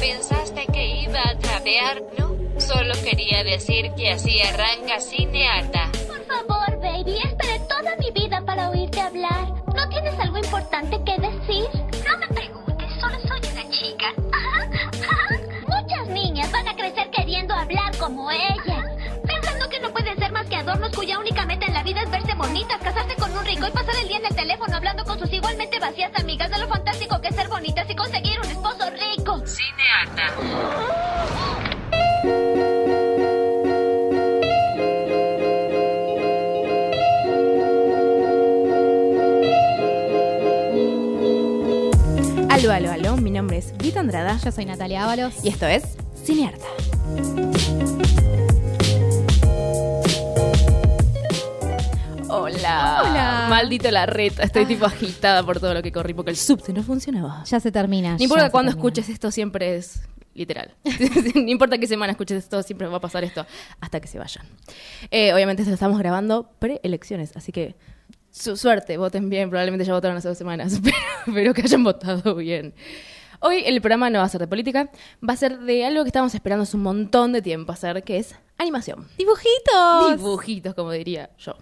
[0.00, 2.02] ¿pensaste que iba a trapear?
[2.18, 5.90] No, solo quería decir que así arranca Cinearta.
[6.06, 9.46] Por favor, baby, esperé toda mi vida para oírte hablar.
[9.74, 11.66] ¿No tienes algo importante que decir?
[12.06, 14.14] No me preguntes, solo soy una chica.
[15.82, 18.97] Muchas niñas van a crecer queriendo hablar como ella.
[20.68, 23.70] Adornos cuya única meta en la vida es verse bonitas, casarse con un rico y
[23.70, 27.18] pasar el día en el teléfono hablando con sus igualmente vacías amigas de lo fantástico
[27.22, 29.42] que es ser bonitas y conseguir un esposo rico.
[29.46, 30.34] Cinearta.
[42.50, 43.16] Aló, aló, aló.
[43.16, 45.42] Mi nombre es Vita Andrada Yo soy Natalia Ábalos.
[45.42, 46.66] y esto es Cinearta.
[52.54, 53.02] Hola.
[53.04, 53.46] Hola.
[53.50, 54.42] Maldito la reta.
[54.42, 57.44] Estoy tipo agitada por todo lo que corrí porque el subte no funcionaba.
[57.44, 58.16] Ya se termina.
[58.16, 60.02] No importa cuándo escuches esto, siempre es
[60.34, 60.74] literal.
[61.34, 63.44] no importa qué semana escuches esto, siempre va a pasar esto
[63.80, 64.46] hasta que se vayan.
[65.10, 67.76] Eh, obviamente lo estamos grabando pre-elecciones, así que
[68.30, 69.50] su suerte, voten bien.
[69.50, 70.96] Probablemente ya votaron hace dos semanas, pero,
[71.34, 72.72] pero que hayan votado bien.
[73.40, 74.90] Hoy el programa no va a ser de política,
[75.26, 78.18] va a ser de algo que estamos esperando hace un montón de tiempo hacer, que
[78.18, 79.06] es animación.
[79.16, 80.16] ¡Dibujitos!
[80.16, 81.54] Dibujitos, como diría yo.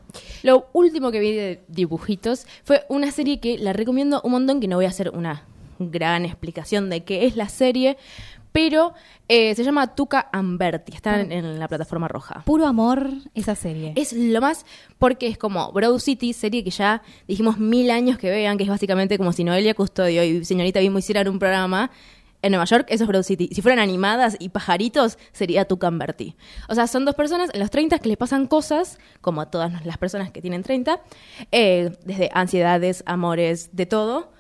[0.43, 4.69] Lo último que vi de dibujitos fue una serie que la recomiendo un montón, que
[4.69, 5.45] no voy a hacer una
[5.79, 7.99] gran explicación de qué es la serie,
[8.53, 8.95] pero
[9.29, 12.43] eh, se llama Tuca Amberti, está en, en la plataforma roja.
[12.47, 13.93] Puro amor esa serie.
[13.97, 14.65] Es lo más
[14.97, 18.71] porque es como Broad City, serie que ya dijimos mil años que vean, que es
[18.71, 21.91] básicamente como si Noelia Custodio y señorita Bimbo hicieran un programa
[22.47, 23.49] en Nueva York, eso es Broad City.
[23.53, 26.37] Si fueran animadas y pajaritos, sería Tuca Amberti.
[26.69, 29.85] O sea, son dos personas en los 30 que les pasan cosas, como a todas
[29.85, 31.01] las personas que tienen 30,
[31.53, 34.33] eh, desde ansiedades, amores, de todo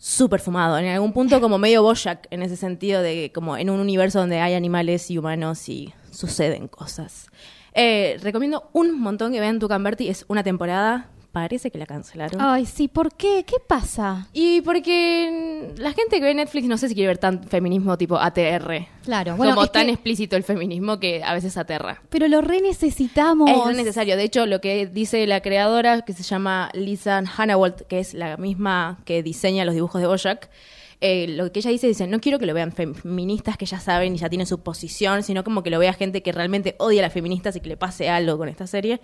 [0.00, 0.78] súper fumado.
[0.78, 4.40] En algún punto como medio Bojack, en ese sentido de como en un universo donde
[4.40, 7.28] hay animales y humanos y suceden cosas.
[7.74, 10.08] Eh, recomiendo un montón que vean Tu Berti.
[10.08, 12.40] Es una temporada, parece que la cancelaron.
[12.40, 13.44] Ay, sí, ¿por qué?
[13.46, 14.28] ¿Qué pasa?
[14.32, 18.16] Y porque la gente que ve Netflix no sé si quiere ver tan feminismo tipo
[18.18, 18.86] ATR.
[19.04, 22.02] Claro, bueno, como tan que- explícito el feminismo que a veces aterra.
[22.10, 23.48] Pero lo re necesitamos.
[23.70, 24.16] Es necesario.
[24.16, 28.36] De hecho, lo que dice la creadora, que se llama Lisa Hannawalt, que es la
[28.36, 30.50] misma que diseña los dibujos de Bojack,
[31.00, 34.14] eh, lo que ella dice, dice, no quiero que lo vean feministas que ya saben
[34.14, 37.04] y ya tienen su posición, sino como que lo vea gente que realmente odia a
[37.04, 39.00] las feministas y que le pase algo con esta serie.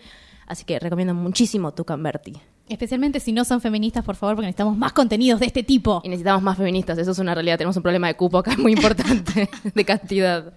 [0.47, 2.35] Así que recomiendo muchísimo Tucan Berti.
[2.69, 6.03] Especialmente si no son feministas, por favor, porque necesitamos más contenidos de este tipo.
[6.05, 7.57] Y necesitamos más feministas, eso es una realidad.
[7.57, 10.53] Tenemos un problema de cupo acá muy importante, de cantidad.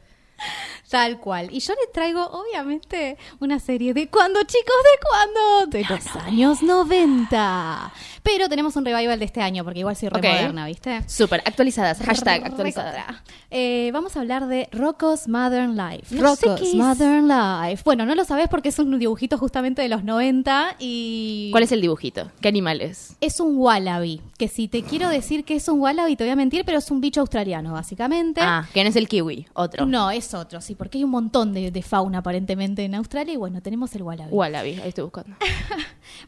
[0.89, 1.49] Tal cual.
[1.51, 6.63] Y yo les traigo, obviamente, una serie de cuando, chicos, de cuando, de los años
[6.63, 7.93] 90.
[8.23, 11.03] Pero tenemos un revival de este año, porque igual soy re moderna, ¿viste?
[11.07, 12.95] Súper, actualizadas, hashtag actualizadas.
[12.95, 13.23] Recontra.
[13.51, 16.15] Eh, vamos a hablar de Rocco's Modern Life.
[16.15, 16.73] No Rocco's.
[16.73, 17.83] Modern Life.
[17.85, 21.49] Bueno, no lo sabés porque es un dibujito justamente de los 90 y...
[21.51, 22.31] ¿Cuál es el dibujito?
[22.41, 23.15] ¿Qué animal es?
[23.21, 26.35] Es un wallaby, que si te quiero decir que es un wallaby te voy a
[26.35, 28.41] mentir, pero es un bicho australiano, básicamente.
[28.43, 29.85] Ah, que no es el kiwi, otro.
[29.85, 33.37] No, es otro, sí, porque hay un montón de, de fauna aparentemente en Australia y
[33.37, 34.31] bueno, tenemos el wallaby.
[34.33, 35.35] Wallaby, ahí estoy buscando.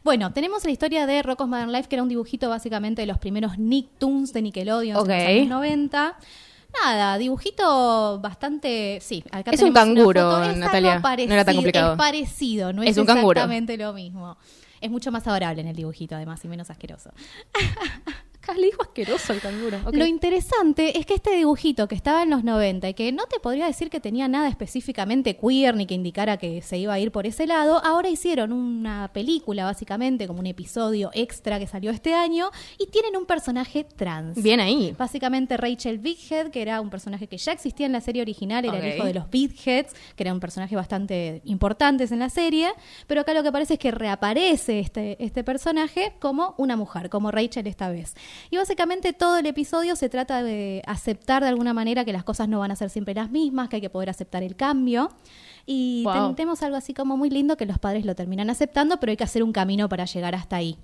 [0.04, 3.18] Bueno, tenemos la historia de Rocco's Modern Life, que era un dibujito básicamente de los
[3.18, 5.08] primeros Nicktoons de Nickelodeon Ok.
[5.08, 6.18] en los años 90.
[6.84, 8.98] Nada, dibujito bastante.
[9.00, 10.42] Sí, acá Es un una canguro, foto.
[10.42, 11.00] Es algo Natalia.
[11.00, 11.92] No era tan parecido, complicado.
[11.92, 13.30] Es parecido, no es, Es un canguro.
[13.40, 14.36] exactamente lo mismo.
[14.80, 17.10] Es mucho más adorable en el dibujito, además, y menos asqueroso.
[18.42, 19.78] Acá le dijo asqueroso el canguro.
[19.92, 23.38] Lo interesante es que este dibujito que estaba en los 90 y que no te
[23.38, 27.12] podría decir que tenía nada específicamente queer ni que indicara que se iba a ir
[27.12, 32.14] por ese lado, ahora hicieron una película básicamente como un episodio extra que salió este
[32.14, 32.50] año
[32.80, 34.42] y tienen un personaje trans.
[34.42, 34.92] Bien ahí.
[34.98, 38.78] Básicamente Rachel Bighead, que era un personaje que ya existía en la serie original, era
[38.78, 42.72] el hijo de los Bigheads, que era un personaje bastante importante en la serie,
[43.06, 47.30] pero acá lo que parece es que reaparece este, este personaje como una mujer, como
[47.30, 48.16] Rachel esta vez.
[48.50, 52.48] Y básicamente todo el episodio se trata de aceptar de alguna manera que las cosas
[52.48, 55.10] no van a ser siempre las mismas, que hay que poder aceptar el cambio.
[55.66, 56.12] Y Wow.
[56.28, 59.16] ten- tenemos algo así como muy lindo que los padres lo terminan aceptando, pero hay
[59.16, 60.76] que hacer un camino para llegar hasta ahí.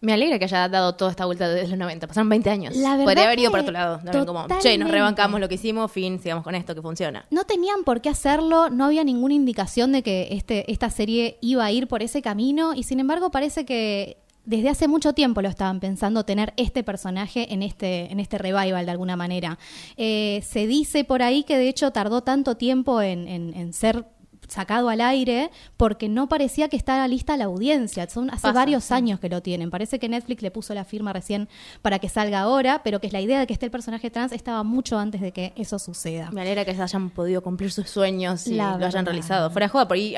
[0.00, 2.08] Me alegra que haya dado toda esta vuelta desde los 90.
[2.08, 2.74] Pasaron 20 años.
[2.74, 4.00] La verdad Podría haber ido por otro lado.
[4.02, 7.24] No como, che, nos rebancamos lo que hicimos, fin, sigamos con esto, que funciona.
[7.30, 11.64] No tenían por qué hacerlo, no había ninguna indicación de que este, esta serie iba
[11.64, 15.48] a ir por ese camino y sin embargo parece que desde hace mucho tiempo lo
[15.48, 19.58] estaban pensando tener este personaje en este, en este revival de alguna manera.
[19.96, 24.04] Eh, se dice por ahí que de hecho tardó tanto tiempo en, en- en ser
[24.48, 28.06] sacado al aire porque no parecía que estaba lista la audiencia.
[28.10, 28.92] Son hace Pasa, varios sí.
[28.92, 29.70] años que lo tienen.
[29.70, 31.48] Parece que Netflix le puso la firma recién
[31.80, 34.32] para que salga ahora, pero que es la idea de que esté el personaje trans
[34.32, 36.30] estaba mucho antes de que eso suceda.
[36.32, 39.50] Me alegra que se hayan podido cumplir sus sueños y La lo hayan realizado.
[39.50, 40.14] Fuera de joda, por ahí.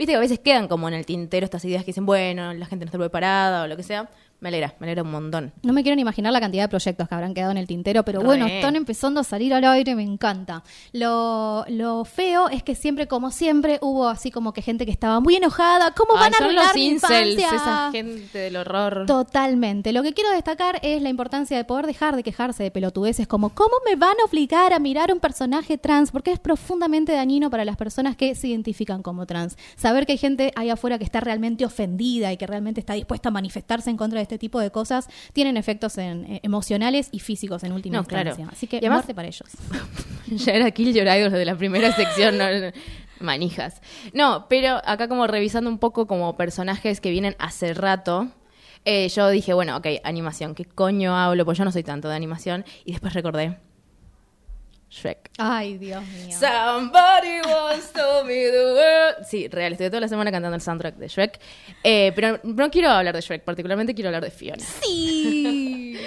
[0.00, 2.64] Viste que a veces quedan como en el tintero estas ideas que dicen, bueno, la
[2.64, 4.08] gente no está preparada o lo que sea.
[4.40, 5.52] Me alegra, me alegra un montón.
[5.62, 8.04] No me quiero ni imaginar la cantidad de proyectos que habrán quedado en el tintero,
[8.04, 8.26] pero Re.
[8.26, 10.62] bueno, están empezando a salir al aire, me encanta.
[10.92, 15.20] Lo, lo feo es que siempre, como siempre, hubo así como que gente que estaba
[15.20, 15.92] muy enojada.
[15.92, 17.56] ¿Cómo van a arruinar los mi incels, infancia?
[17.56, 19.04] esa gente del horror.
[19.06, 19.92] Totalmente.
[19.92, 23.50] Lo que quiero destacar es la importancia de poder dejar de quejarse de pelotudeces como
[23.50, 26.10] ¿cómo me van a obligar a mirar un personaje trans?
[26.10, 29.58] Porque es profundamente dañino para las personas que se identifican como trans.
[29.76, 33.28] Saber que hay gente ahí afuera que está realmente ofendida y que realmente está dispuesta
[33.28, 37.18] a manifestarse en contra de este tipo de cosas tienen efectos en- eh, emocionales y
[37.18, 38.30] físicos en última No, claro.
[38.30, 38.52] instancia.
[38.56, 39.48] Así que además- muerte para ellos.
[40.28, 42.44] ya era Kill Your Idols de la primera sección, no,
[43.18, 43.80] manijas.
[44.14, 48.28] No, pero acá como revisando un poco como personajes que vienen hace rato,
[48.84, 51.44] eh, yo dije, bueno, ok, animación, ¿qué coño hablo?
[51.44, 52.64] Pues yo no soy tanto de animación.
[52.84, 53.58] Y después recordé
[54.90, 55.30] Shrek.
[55.38, 56.36] Ay, Dios mío.
[56.38, 59.24] Somebody once told me the world.
[59.24, 61.40] Sí, real, estoy toda la semana cantando el soundtrack de Shrek.
[61.84, 64.62] Eh, pero no quiero hablar de Shrek, particularmente quiero hablar de Fiona.
[64.82, 65.96] Sí.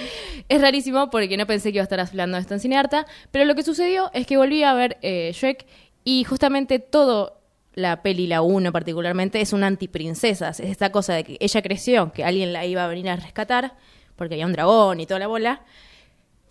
[0.50, 3.46] Es rarísimo porque no pensé que iba a estar hablando de esto en Cinearta, pero
[3.46, 5.66] lo que sucedió es que volví a ver eh, Shrek
[6.04, 7.40] y justamente todo
[7.76, 10.60] la peli, la 1 particularmente, es un antiprincesas.
[10.60, 13.74] Es esta cosa de que ella creció, que alguien la iba a venir a rescatar
[14.16, 15.62] porque había un dragón y toda la bola.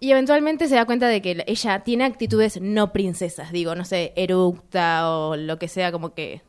[0.02, 4.12] Y eventualmente se da cuenta de que ella tiene actitudes no princesas, digo, no sé,
[4.16, 6.43] eructa o lo que sea, como que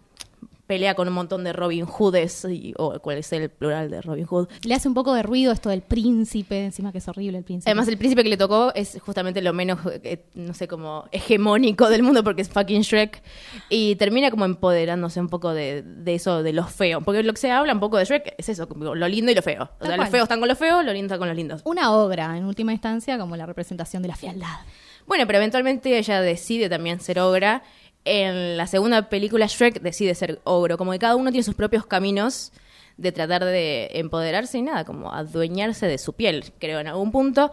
[0.73, 4.25] pelea con un montón de Robin Hoodes, y- o cuál es el plural de Robin
[4.25, 4.47] Hood.
[4.63, 7.69] Le hace un poco de ruido esto del príncipe, encima que es horrible el príncipe.
[7.69, 11.89] Además, el príncipe que le tocó es justamente lo menos, eh, no sé, como hegemónico
[11.89, 13.21] del mundo porque es fucking Shrek.
[13.69, 17.01] Y termina como empoderándose un poco de, de eso, de lo feo.
[17.01, 19.35] Porque lo que se habla un poco de Shrek es eso, como lo lindo y
[19.35, 19.69] lo feo.
[19.79, 21.61] O sea, los feos están con los feos, lo lindo está con los lindos.
[21.65, 24.57] una obra, en última instancia, como la representación de la fealdad.
[25.05, 27.61] Bueno, pero eventualmente ella decide también ser ogra.
[28.05, 30.77] En la segunda película, Shrek decide ser ogro.
[30.77, 32.51] Como que cada uno tiene sus propios caminos
[32.97, 37.51] de tratar de empoderarse y nada, como adueñarse de su piel, creo, en algún punto.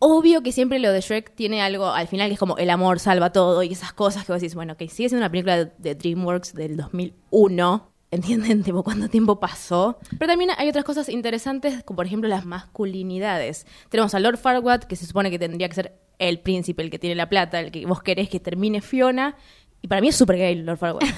[0.00, 3.00] Obvio que siempre lo de Shrek tiene algo al final que es como el amor
[3.00, 5.94] salva todo y esas cosas que vos decís, bueno, que sigue siendo una película de,
[5.94, 7.92] DreamWorks del 2001.
[8.10, 8.62] ¿Entienden?
[8.62, 9.98] Tipo, ¿cuánto tiempo pasó?
[10.18, 13.66] Pero también hay otras cosas interesantes, como por ejemplo las masculinidades.
[13.90, 16.98] Tenemos a Lord Farquaad, que se supone que tendría que ser el príncipe, el que
[16.98, 19.36] tiene la plata, el que vos querés que termine Fiona.
[19.80, 21.08] Y para mí es súper gay Lord Farquaad.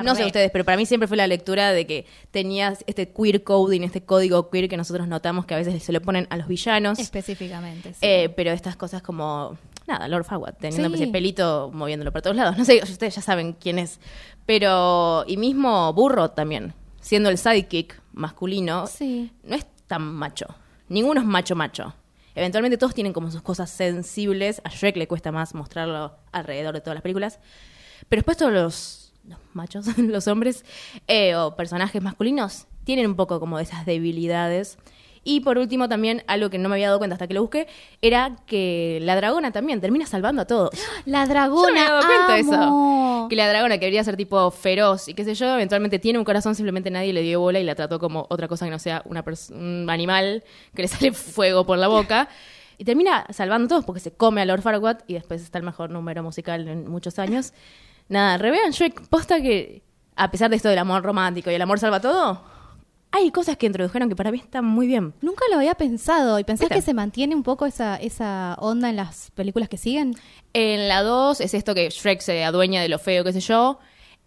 [0.04, 3.42] No sé ustedes, pero para mí siempre fue la lectura de que tenías este queer
[3.42, 6.46] coding, este código queer que nosotros notamos que a veces se le ponen a los
[6.46, 6.98] villanos.
[6.98, 7.94] Específicamente.
[7.94, 7.98] sí.
[8.02, 9.58] Eh, pero estas cosas como,
[9.88, 11.02] nada, Lord Farquaad, teniendo Sí.
[11.02, 12.56] ese pelito moviéndolo por todos lados.
[12.56, 13.98] No sé, ustedes ya saben quién es.
[14.44, 19.32] Pero, y mismo Burro también, siendo el sidekick masculino, Sí.
[19.42, 20.46] no es tan macho.
[20.88, 21.94] Ninguno es macho macho.
[22.36, 24.60] Eventualmente todos tienen como sus cosas sensibles.
[24.62, 27.40] A Shrek le cuesta más mostrarlo alrededor de todas las películas.
[28.08, 30.64] Pero después todos los, los machos, los hombres
[31.08, 34.78] eh, o personajes masculinos tienen un poco como de esas debilidades.
[35.28, 37.66] Y por último también, algo que no me había dado cuenta hasta que lo busqué,
[38.00, 40.70] era que la dragona también termina salvando a todos.
[41.04, 41.72] La Yo no dragona.
[41.72, 42.52] me había dado cuenta de amo.
[43.24, 43.26] eso.
[43.28, 46.24] Que la dragona, que debería ser tipo feroz y qué sé yo, eventualmente tiene un
[46.24, 49.02] corazón, simplemente nadie le dio bola y la trató como otra cosa que no sea
[49.04, 50.44] una un animal
[50.76, 52.28] que le sale fuego por la boca.
[52.78, 55.64] Y termina salvando a todos porque se come a Lord Farquaad y después está el
[55.64, 57.52] mejor número musical en muchos años.
[58.08, 59.82] Nada, revean Shrek, posta que
[60.14, 62.42] a pesar de esto del amor romántico y el amor salva todo,
[63.12, 65.14] hay cosas que introdujeron que para mí están muy bien.
[65.22, 66.38] Nunca lo había pensado.
[66.38, 66.76] ¿Y pensás ¿Viste?
[66.76, 70.14] que se mantiene un poco esa, esa onda en las películas que siguen?
[70.52, 73.78] En la 2 es esto que Shrek se adueña de lo feo, qué sé yo.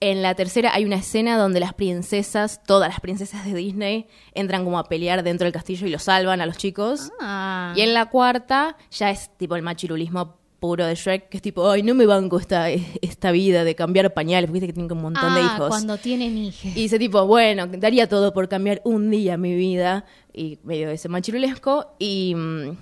[0.02, 4.64] En la tercera hay una escena donde las princesas, todas las princesas de Disney, entran
[4.64, 7.12] como a pelear dentro del castillo y lo salvan a los chicos.
[7.20, 7.74] Ah.
[7.76, 11.70] Y en la cuarta ya es tipo el machirulismo puro de Shrek, que es tipo,
[11.70, 15.02] ay, no me banco esta, esta vida de cambiar pañales, porque viste que tiene un
[15.02, 15.68] montón de Ah, hijos.
[15.70, 16.66] cuando tienen hijos.
[16.66, 20.06] Y dice tipo, bueno, daría todo por cambiar un día mi vida.
[20.34, 21.96] Y medio ese machirulesco.
[22.00, 22.78] Y mm,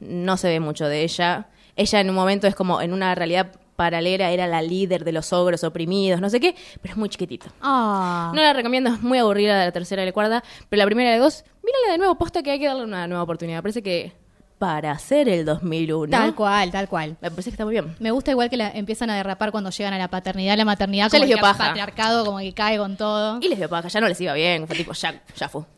[0.00, 1.48] no se ve mucho de ella.
[1.76, 5.32] Ella en un momento es como en una realidad paralela, era la líder de los
[5.32, 7.46] ogros oprimidos, no sé qué, pero es muy chiquitito.
[7.62, 8.32] Ah.
[8.34, 11.12] No la recomiendo, es muy aburrida de la tercera y la cuarta, pero la primera
[11.12, 13.62] la dos, mírala de nuevo, posta que hay que darle una nueva oportunidad.
[13.62, 14.12] Parece que
[14.58, 17.10] para hacer el 2001, Tal cual, tal cual.
[17.20, 17.94] me parece que está muy bien.
[18.00, 21.06] Me gusta igual que la, empiezan a derrapar cuando llegan a la paternidad, la maternidad,
[21.06, 21.66] Ya como les dio que paja.
[21.68, 23.38] patriarcado como que cae con todo.
[23.40, 25.62] Y les dio paja, ya no les iba bien, fue tipo, ya, ya fue.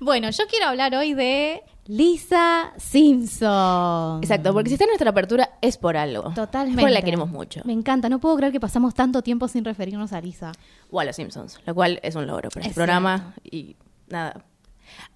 [0.00, 4.22] Bueno, yo quiero hablar hoy de Lisa Simpson.
[4.22, 6.32] Exacto, porque si está en nuestra apertura es por algo.
[6.34, 6.80] Totalmente.
[6.80, 7.60] Porque la queremos mucho.
[7.64, 10.52] Me encanta, no puedo creer que pasamos tanto tiempo sin referirnos a Lisa.
[10.90, 13.34] O a los Simpsons, lo cual es un logro para Es este programa.
[13.42, 13.76] Y
[14.08, 14.44] nada,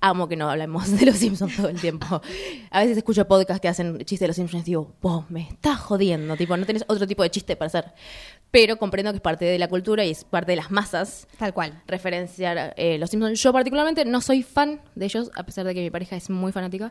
[0.00, 2.20] amo que no hablemos de los Simpsons todo el tiempo.
[2.70, 5.78] A veces escucho podcasts que hacen chistes de los Simpsons y digo, vos me estás
[5.78, 7.92] jodiendo, tipo, no tenés otro tipo de chiste para hacer.
[8.58, 11.52] Pero comprendo que es parte de la cultura y es parte de las masas Tal
[11.52, 11.82] cual.
[11.86, 13.38] referenciar eh, los Simpsons.
[13.42, 16.52] Yo particularmente no soy fan de ellos, a pesar de que mi pareja es muy
[16.52, 16.90] fanática,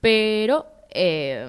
[0.00, 1.48] pero eh,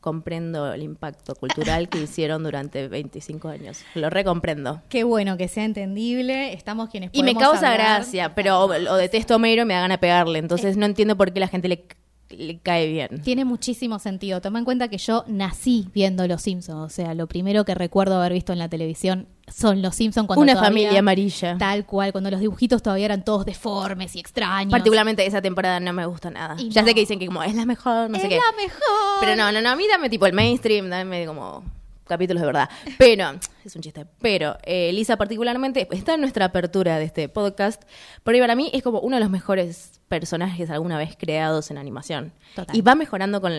[0.00, 3.82] comprendo el impacto cultural que hicieron durante 25 años.
[3.94, 4.82] Lo recomprendo.
[4.88, 6.52] Qué bueno que sea entendible.
[6.52, 7.98] Estamos quienes Y me podemos causa hablar.
[7.98, 10.40] gracia, pero o, o detesto a Homero y me da gana pegarle.
[10.40, 11.86] Entonces no entiendo por qué la gente le,
[12.30, 13.22] le cae bien.
[13.22, 14.40] Tiene muchísimo sentido.
[14.40, 16.80] Toma en cuenta que yo nací viendo Los Simpsons.
[16.80, 20.42] O sea, lo primero que recuerdo haber visto en la televisión son Los Simpsons cuando
[20.42, 21.56] Una todavía- familia amarilla.
[21.58, 24.72] Tal cual, cuando los dibujitos todavía eran todos deformes y extraños.
[24.72, 26.56] Particularmente esa temporada no me gusta nada.
[26.58, 26.88] Y ya no.
[26.88, 28.36] sé que dicen que como es la mejor, no es sé qué.
[28.36, 29.20] la mejor.
[29.20, 31.62] Pero no, no, no, a mí dame tipo el mainstream, dame como
[32.06, 32.70] capítulos de verdad.
[32.98, 34.06] Pero, es un chiste.
[34.20, 37.82] Pero eh, Lisa particularmente está en nuestra apertura de este podcast,
[38.22, 42.32] porque para mí es como uno de los mejores personajes alguna vez creados en animación.
[42.54, 42.74] Total.
[42.76, 43.52] Y va mejorando con,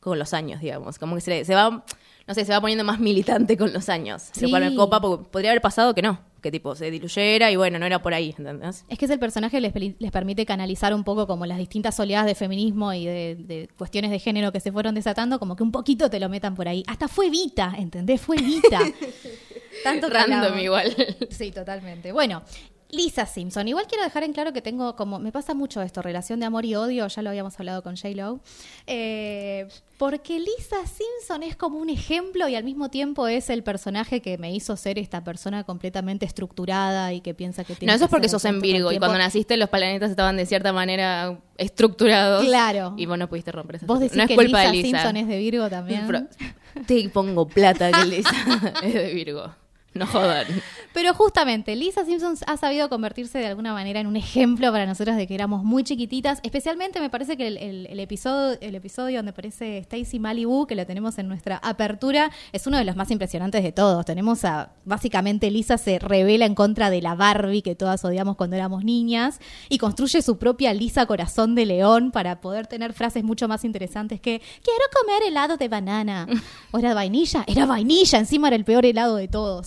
[0.00, 0.98] con los años, digamos.
[0.98, 1.84] Como que se, se va,
[2.26, 4.30] no sé, se va poniendo más militante con los años.
[4.32, 4.42] Sí.
[4.42, 6.18] Lo cual me copa porque podría haber pasado que no.
[6.44, 8.84] Que tipo se diluyera y bueno, no era por ahí, ¿entendés?
[8.86, 9.72] Es que ese personaje les,
[10.12, 14.18] permite canalizar un poco como las distintas oleadas de feminismo y de, de cuestiones de
[14.18, 16.82] género que se fueron desatando, como que un poquito te lo metan por ahí.
[16.86, 18.20] Hasta fue Vita, ¿entendés?
[18.20, 18.78] Fue Vita.
[19.84, 20.94] Tanto Random igual.
[21.30, 22.12] Sí, totalmente.
[22.12, 22.42] Bueno,
[22.94, 23.66] Lisa Simpson.
[23.68, 25.18] Igual quiero dejar en claro que tengo como.
[25.18, 27.06] Me pasa mucho esto, relación de amor y odio.
[27.06, 28.40] Ya lo habíamos hablado con J-Lo.
[28.86, 34.20] Eh, porque Lisa Simpson es como un ejemplo y al mismo tiempo es el personaje
[34.20, 38.06] que me hizo ser esta persona completamente estructurada y que piensa que tiene No, eso
[38.06, 42.44] es porque sos en Virgo y cuando naciste los planetas estaban de cierta manera estructurados.
[42.44, 42.94] Claro.
[42.96, 44.16] Y vos no pudiste romper esa Vos decís.
[44.16, 44.88] No es que culpa Lisa, de Lisa.
[44.88, 46.04] Simpson es de Virgo también.
[46.06, 46.26] Pero
[46.86, 48.30] te pongo plata que Lisa
[48.82, 49.63] es de Virgo.
[49.98, 50.46] No jodan.
[50.92, 55.16] Pero justamente, Lisa Simpson ha sabido convertirse de alguna manera en un ejemplo para nosotros
[55.16, 56.40] de que éramos muy chiquititas.
[56.42, 60.74] Especialmente me parece que el, el- el episodio, el episodio donde aparece Stacy Malibu, que
[60.74, 64.04] lo tenemos en nuestra apertura, es uno de los más impresionantes de todos.
[64.04, 68.56] Tenemos a, básicamente, Lisa se revela en contra de la Barbie que todas odiamos cuando
[68.56, 73.46] éramos niñas y construye su propia Lisa Corazón de León para poder tener frases mucho
[73.48, 76.26] más interesantes que quiero comer helado de banana.
[76.72, 77.44] ¿O era vainilla?
[77.46, 79.66] Era vainilla, encima era el peor helado de todos.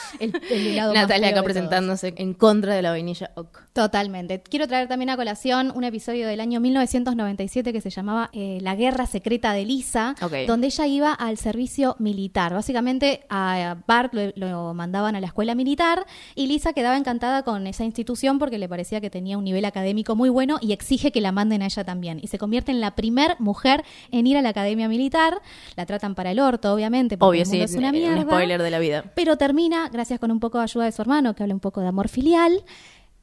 [0.19, 3.67] El, el helado Natalia acá presentándose en contra de la vainilla Oak.
[3.73, 4.41] Totalmente.
[4.41, 8.75] Quiero traer también a colación un episodio del año 1997 que se llamaba eh, La
[8.75, 10.15] Guerra Secreta de Lisa,
[10.47, 12.53] donde ella iba al servicio militar.
[12.53, 17.65] Básicamente a Bart lo, lo mandaban a la escuela militar y Lisa quedaba encantada con
[17.67, 21.21] esa institución porque le parecía que tenía un nivel académico muy bueno y exige que
[21.21, 22.19] la manden a ella también.
[22.21, 25.41] Y se convierte en la primer mujer en ir a la academia militar.
[25.75, 28.21] La tratan para el orto, obviamente, porque Obvio, el mundo sí, es una un mierda.
[28.23, 29.05] spoiler de la vida.
[29.15, 31.79] Pero termina, gracias con un poco de ayuda de su hermano, que habla un poco
[31.79, 32.63] de amor filial,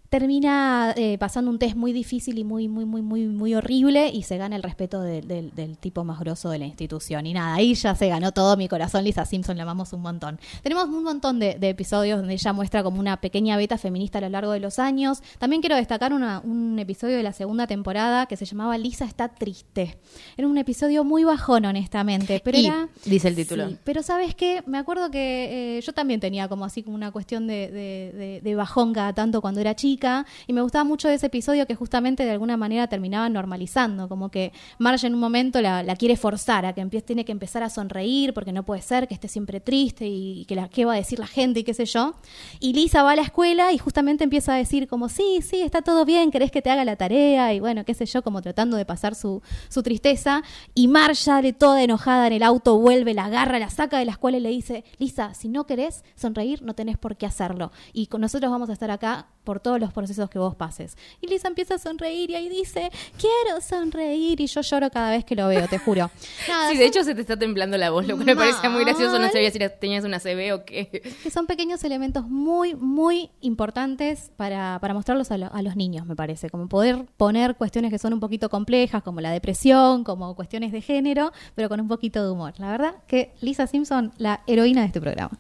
[0.09, 4.23] termina eh, pasando un test muy difícil y muy, muy, muy, muy, muy horrible y
[4.23, 7.27] se gana el respeto de- del- del tipo más grosso de la institución.
[7.27, 9.05] Y nada, ahí ya se ganó todo mi corazón.
[9.05, 10.41] Lisa Simpson la amamos un montón.
[10.63, 14.23] Tenemos un montón de, de episodios donde ella muestra como una pequeña beta feminista a
[14.23, 15.23] lo largo de los años.
[15.39, 19.29] También quiero destacar una- un episodio de la segunda temporada que se llamaba Lisa está
[19.29, 19.99] triste.
[20.39, 22.89] Era un episodio muy bajón, honestamente, pero Y, era...
[23.05, 23.69] dice el título.
[23.69, 27.11] Sí, pero sabes qué, me acuerdo que eh, yo también tenía como así como una
[27.13, 29.98] cuestión de bajón cada tanto cuando era chica
[30.47, 34.53] y me gustaba mucho ese episodio que justamente de alguna manera terminaba normalizando, como que
[34.79, 38.33] Marge en un momento la, quiere forzar a que empiece, tiene que empezar a sonreír
[38.33, 41.19] porque no puede ser que esté siempre triste y, que la, qué va a decir
[41.19, 42.15] la gente y qué sé yo.
[42.61, 45.83] Y Lisa va a la escuela y justamente empieza a decir como, sí, sí, está
[45.83, 48.77] todo bien, querés que te haga la tarea y bueno, qué sé yo, como tratando
[48.77, 50.43] de pasar su, su tristeza.
[50.75, 54.13] Y Marge sale toda enojada en el auto, vuelve, la agarra, la saca de la
[54.13, 57.73] escuela y le dice, Lisa, si no querés sonreír, no tenés por qué hacerlo.
[57.93, 60.99] Y con nosotros vamos a estar acá por todos los procesos que vos pases.
[61.23, 64.39] Y Lisa empieza a sonreír y ahí dice, quiero sonreír.
[64.43, 66.11] Y yo lloro cada vez que lo veo, te juro.
[66.49, 68.85] Nada, Sí, de hecho se te está temblando la voz, lo que me parecía muy
[68.85, 69.19] gracioso.
[69.19, 71.01] No sabía si tenías una CB o qué.
[71.23, 76.05] que son pequeños elementos muy, muy importantes para, para mostrarlos a, lo- a los niños,
[76.07, 76.51] me parece.
[76.51, 80.83] Como poder poner cuestiones que son un poquito complejas, como la depresión, como cuestiones de
[80.83, 82.53] género, pero con un poquito de humor.
[82.59, 85.39] La verdad que Lisa Simpson, la heroína de este programa.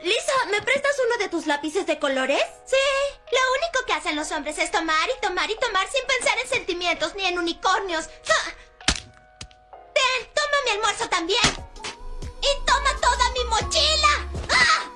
[0.00, 2.42] Lisa, ¿me prestas uno de tus lápices de colores?
[2.66, 2.76] Sí,
[3.30, 6.48] lo único que hacen los hombres es tomar y tomar y tomar sin pensar en
[6.48, 8.08] sentimientos ni en unicornios.
[9.94, 11.40] Ten, toma mi almuerzo también.
[12.42, 14.28] Y toma toda mi mochila.
[14.50, 14.90] ¡Ah!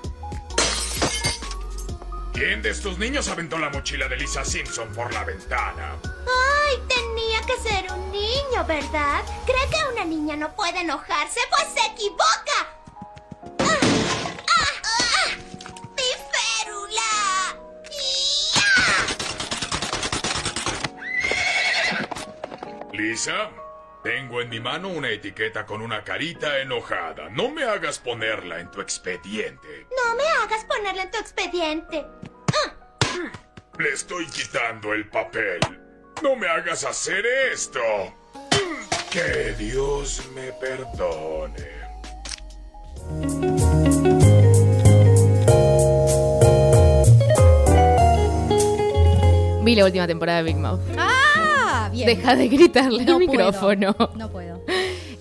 [2.33, 5.97] ¿Quién de estos niños aventó la mochila de Lisa Simpson por la ventana?
[6.03, 9.23] Ay, tenía que ser un niño, ¿verdad?
[9.45, 11.39] ¿Cree que una niña no puede enojarse?
[11.49, 12.67] Pues se equivoca.
[13.59, 13.98] ¡Ah!
[22.99, 23.49] Lisa,
[24.03, 27.29] tengo en mi mano una etiqueta con una carita enojada.
[27.29, 29.87] No me hagas ponerla en tu expediente.
[29.89, 32.05] No me hagas ponerla en tu expediente.
[33.77, 35.61] Le estoy quitando el papel.
[36.21, 37.79] No me hagas hacer esto.
[39.09, 41.79] Que Dios me perdone.
[49.63, 50.81] Vi la última temporada de Big Mouth.
[50.97, 51.18] ¡Ah!
[52.05, 52.17] Bien.
[52.17, 53.31] Deja de gritarle No al puedo.
[53.31, 53.95] micrófono.
[54.15, 54.63] No puedo.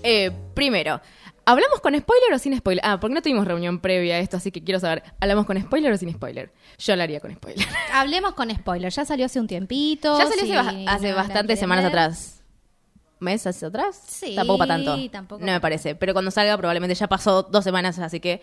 [0.04, 1.00] Eh, primero,
[1.44, 2.82] ¿hablamos con spoiler o sin spoiler?
[2.86, 5.92] Ah, porque no tuvimos reunión previa a esto, así que quiero saber, ¿hablamos con spoiler
[5.92, 6.52] o sin spoiler?
[6.78, 7.66] Yo lo haría con spoiler.
[7.92, 8.92] Hablemos con spoiler.
[8.92, 10.16] Ya salió hace un tiempito.
[10.16, 11.92] ya salió hace, no bastantes semanas ver.
[11.92, 12.34] atrás.
[13.18, 14.00] ¿Meses atrás?
[14.06, 14.96] Sí, Tampoco para tanto.
[15.10, 15.96] tampoco no me parece.
[15.96, 18.40] Pero cuando salga probablemente ya pasó dos semanas, así que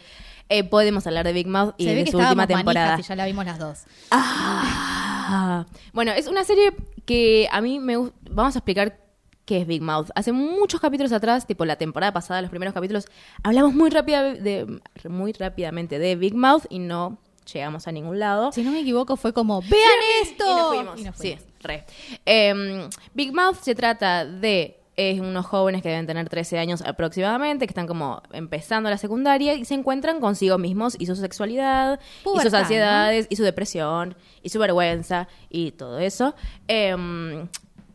[0.50, 2.88] eh, podemos hablar de Big Mouth y Se ve de que su última temporada.
[2.90, 3.84] manijas y ya la vimos las dos.
[4.12, 5.66] Ah.
[5.94, 6.74] Bueno, es una serie
[7.06, 8.16] que a mí me gusta.
[8.30, 9.00] Vamos a explicar
[9.46, 10.10] qué es Big Mouth.
[10.16, 13.06] Hace muchos capítulos atrás, tipo la temporada pasada, los primeros capítulos,
[13.44, 17.20] hablamos muy, rápida de, muy rápidamente de Big Mouth y no
[17.52, 18.52] llegamos a ningún lado.
[18.52, 20.44] Si no me equivoco, fue como, ¡vean esto!
[20.46, 21.02] Y nos fuimos.
[21.02, 21.86] Y nos Sí, re.
[22.26, 27.68] Em, Big Mouth se trata de eh, unos jóvenes que deben tener 13 años aproximadamente,
[27.68, 32.40] que están como empezando la secundaria y se encuentran consigo mismos y su sexualidad, y
[32.40, 36.36] sus ansiedades, y su depresión, y su vergüenza, y todo eso.
[36.68, 37.48] Em,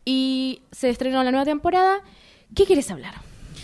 [0.05, 2.01] y se estrenó la nueva temporada.
[2.55, 3.15] ¿Qué quieres hablar?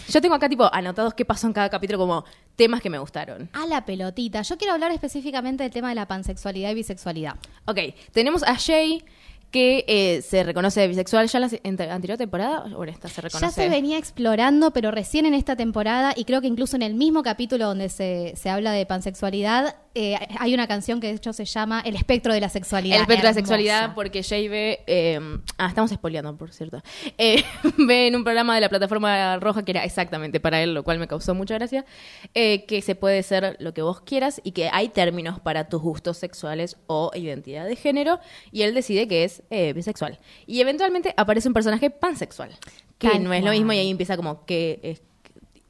[0.09, 2.23] Yo tengo acá tipo anotados qué pasó en cada capítulo como
[2.55, 3.49] temas que me gustaron.
[3.53, 4.41] A la pelotita.
[4.41, 7.35] Yo quiero hablar específicamente del tema de la pansexualidad y bisexualidad.
[7.65, 7.79] Ok,
[8.13, 9.03] tenemos a Jay
[9.51, 13.21] que eh, se reconoce de bisexual ya en la anterior temporada o en esta se
[13.21, 13.45] reconoce.
[13.45, 16.95] Ya se venía explorando, pero recién en esta temporada, y creo que incluso en el
[16.95, 21.33] mismo capítulo donde se, se habla de pansexualidad, eh, hay una canción que de hecho
[21.33, 22.97] se llama El espectro de la sexualidad.
[22.97, 24.83] El espectro de la sexualidad, porque Jay ve.
[24.85, 25.19] eh,
[25.57, 26.83] ah, estamos spoileando, por cierto.
[27.17, 27.43] Eh,
[27.77, 30.99] ve en un programa de la plataforma roja que era exactamente para él, lo cual
[30.99, 31.85] me causó mucha gracia.
[32.33, 36.17] que se puede ser lo que vos quieras y que hay términos para tus gustos
[36.17, 38.19] sexuales o identidad de género.
[38.51, 39.41] Y él decide que es
[39.73, 40.19] bisexual.
[40.45, 42.51] Y eventualmente aparece un personaje pansexual.
[42.99, 44.79] Que no es lo mismo y ahí empieza como que.
[44.83, 45.01] es-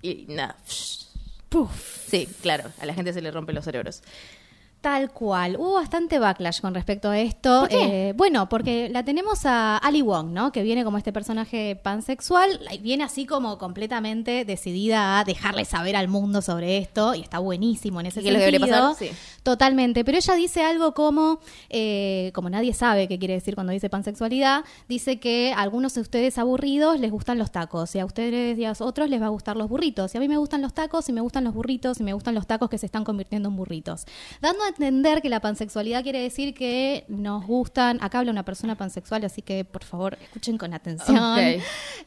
[0.02, 0.56] y nada.
[2.08, 4.02] Sí, claro, a la gente se le rompen los cerebros.
[4.82, 5.58] Tal cual.
[5.58, 7.62] Hubo bastante backlash con respecto a esto.
[7.62, 8.10] ¿Por qué?
[8.10, 10.52] Eh, bueno, porque la tenemos a Ali Wong, ¿no?
[10.52, 12.62] Que viene como este personaje pansexual.
[12.72, 17.16] y Viene así como completamente decidida a dejarle saber al mundo sobre esto.
[17.16, 18.68] Y está buenísimo en ese ¿Y qué es lo que sentido.
[18.68, 18.96] debería pasar?
[19.10, 19.16] Sí.
[19.44, 20.06] Totalmente.
[20.06, 24.64] Pero ella dice algo como, eh, como nadie sabe qué quiere decir cuando dice pansexualidad,
[24.88, 27.94] dice que a algunos de ustedes aburridos les gustan los tacos.
[27.96, 30.14] Y a ustedes y a otros les va a gustar los burritos.
[30.14, 32.36] Y a mí me gustan los tacos y me gustan los burritos y me gustan
[32.36, 34.06] los tacos que se están convirtiendo en burritos.
[34.40, 38.76] Dando a entender que la pansexualidad quiere decir que nos gustan, acá habla una persona
[38.76, 41.18] pansexual, así que por favor escuchen con atención.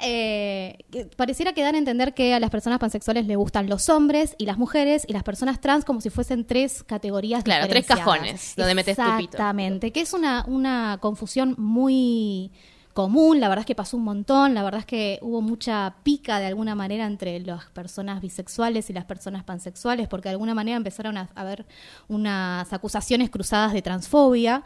[0.03, 0.79] Eh,
[1.17, 4.47] pareciera que dan a entender que a las personas pansexuales le gustan los hombres y
[4.47, 8.75] las mujeres y las personas trans como si fuesen tres categorías Claro, tres cajones donde
[8.75, 9.37] metes tu pito.
[9.37, 12.51] Exactamente, que es una, una confusión muy
[13.01, 16.39] común, la verdad es que pasó un montón, la verdad es que hubo mucha pica
[16.39, 20.77] de alguna manera entre las personas bisexuales y las personas pansexuales, porque de alguna manera
[20.77, 21.65] empezaron a haber
[22.09, 24.63] unas acusaciones cruzadas de transfobia.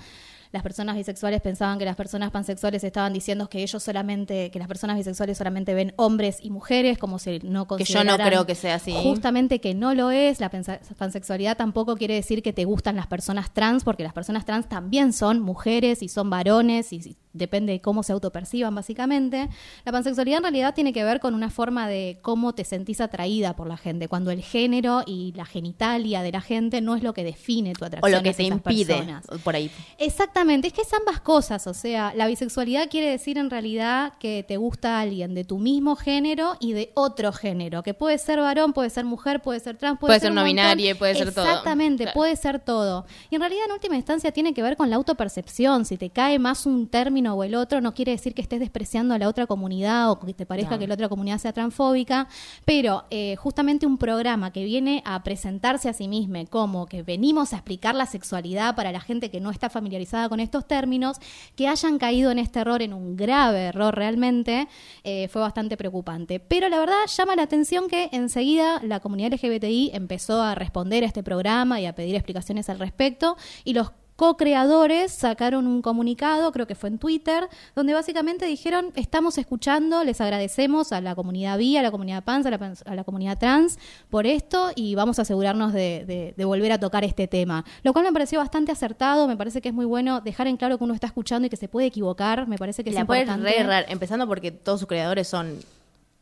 [0.51, 4.67] Las personas bisexuales pensaban que las personas pansexuales estaban diciendo que ellos solamente, que las
[4.67, 8.47] personas bisexuales solamente ven hombres y mujeres, como si no Que yo no consideraran creo
[8.47, 8.95] que sea así.
[9.01, 10.41] Justamente que no lo es.
[10.41, 14.69] La pansexualidad tampoco quiere decir que te gustan las personas trans, porque las personas trans
[14.69, 19.51] también son mujeres y son varones y depende de cómo se autoperciban básicamente.
[19.85, 23.55] La pansexualidad en realidad tiene que ver con una forma de cómo te sentís atraída
[23.57, 27.13] por la gente, cuando el género y la genitalia de la gente no es lo
[27.13, 29.25] que define tu O atracción lo que te impide, personas.
[29.43, 29.71] por ahí.
[29.99, 34.45] Exactamente, es que es ambas cosas, o sea, la bisexualidad quiere decir en realidad que
[34.47, 38.73] te gusta alguien de tu mismo género y de otro género, que puede ser varón,
[38.73, 41.45] puede ser mujer, puede ser trans, puede, Puede ser no binaria, puede ser todo.
[41.47, 42.15] Exactamente, Claro.
[42.15, 43.07] puede ser todo.
[43.31, 46.39] Y en realidad en última instancia tiene que ver con la autopercepción, si te cae
[46.39, 49.47] más un término o el otro, no quiere decir que estés despreciando a la otra
[49.47, 50.79] comunidad o que te parezca No.
[50.81, 52.29] que la otra comunidad sea transfóbica,
[52.67, 57.53] pero eh, justamente un programa que viene a presentarse a sí mismo como que venimos
[57.53, 61.19] a explicar la sexualidad para la gente que no está familiarizada con estos términos,
[61.55, 64.69] que hayan caído en este error, en un grave error realmente,
[65.05, 66.41] eh, fue bastante preocupante.
[66.41, 71.07] Pero la verdad llama la atención que enseguida la comunidad LGBTI empezó a responder a
[71.07, 76.67] este programa y a pedir explicaciones al respecto y los co-creadores sacaron un comunicado, creo
[76.67, 81.77] que fue en Twitter, donde básicamente dijeron, estamos escuchando, les agradecemos a la comunidad bi,
[81.77, 83.79] a la comunidad pans, a la, pans- a la comunidad trans
[84.11, 87.65] por esto y vamos a asegurarnos de, de- de volver a tocar este tema.
[87.83, 90.79] Lo cual me pareció bastante acertado, me parece que es muy bueno dejar en claro
[90.79, 93.23] que uno está escuchando y que se puede equivocar, me parece que es la puedes
[93.25, 93.51] importante.
[93.51, 95.59] re errar, empezando porque todos sus creadores son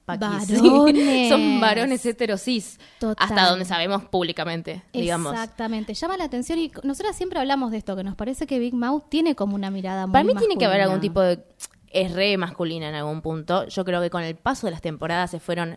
[0.04, 0.60] paquis.
[0.60, 1.28] Varones.
[1.28, 2.78] son varones heterosis.
[2.98, 3.16] Total.
[3.18, 5.32] Hasta donde sabemos públicamente, digamos.
[5.32, 8.74] Exactamente, llama la atención y nosotras siempre hablamos de esto, que nos parece que Big
[8.74, 11.40] Mouth tiene como una mirada muy Para mí tiene que haber algún tipo de...
[11.88, 13.66] Es re masculina en algún punto.
[13.68, 15.76] Yo creo que con el paso de las temporadas se fueron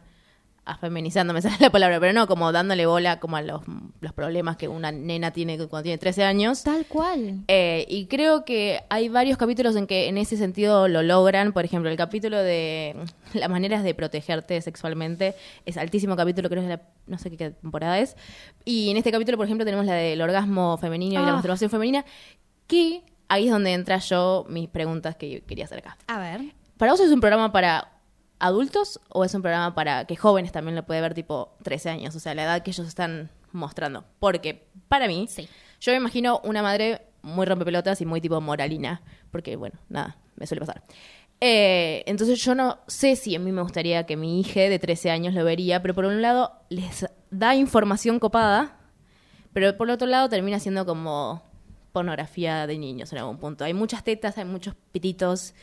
[0.65, 3.61] afeminizando, me sale la palabra, pero no como dándole bola como a los,
[4.01, 6.63] los problemas que una nena tiene cuando tiene 13 años.
[6.63, 7.43] Tal cual.
[7.47, 11.53] Eh, y creo que hay varios capítulos en que en ese sentido lo logran.
[11.53, 12.95] Por ejemplo, el capítulo de
[13.33, 17.51] las maneras de protegerte sexualmente es altísimo capítulo, creo que es la, no sé qué
[17.51, 18.15] temporada es.
[18.63, 21.33] Y en este capítulo, por ejemplo, tenemos la del orgasmo femenino y la Ah.
[21.33, 22.05] masturbación femenina,
[22.67, 25.97] que ahí es donde entra yo mis preguntas que yo quería hacer acá.
[26.07, 26.41] A ver.
[26.77, 27.91] ¿Para vos es un programa para
[28.45, 32.15] adultos o es un programa para que jóvenes también lo puede ver tipo 13 años?
[32.15, 34.05] O sea, la edad que ellos están mostrando.
[34.19, 35.47] Porque para mí, Sí.
[35.79, 39.01] yo me imagino una madre muy rompepelotas y muy tipo moralina.
[39.31, 40.83] Porque, bueno, nada, me suele pasar.
[41.41, 45.11] Eh, entonces yo no sé si a mí me gustaría que mi hija de 13
[45.11, 48.77] años lo vería, pero por un lado les da información copada,
[49.51, 51.43] pero por otro lado termina siendo como
[51.91, 53.63] pornografía de niños en algún punto.
[53.65, 55.53] Hay muchas tetas, hay muchos pititos.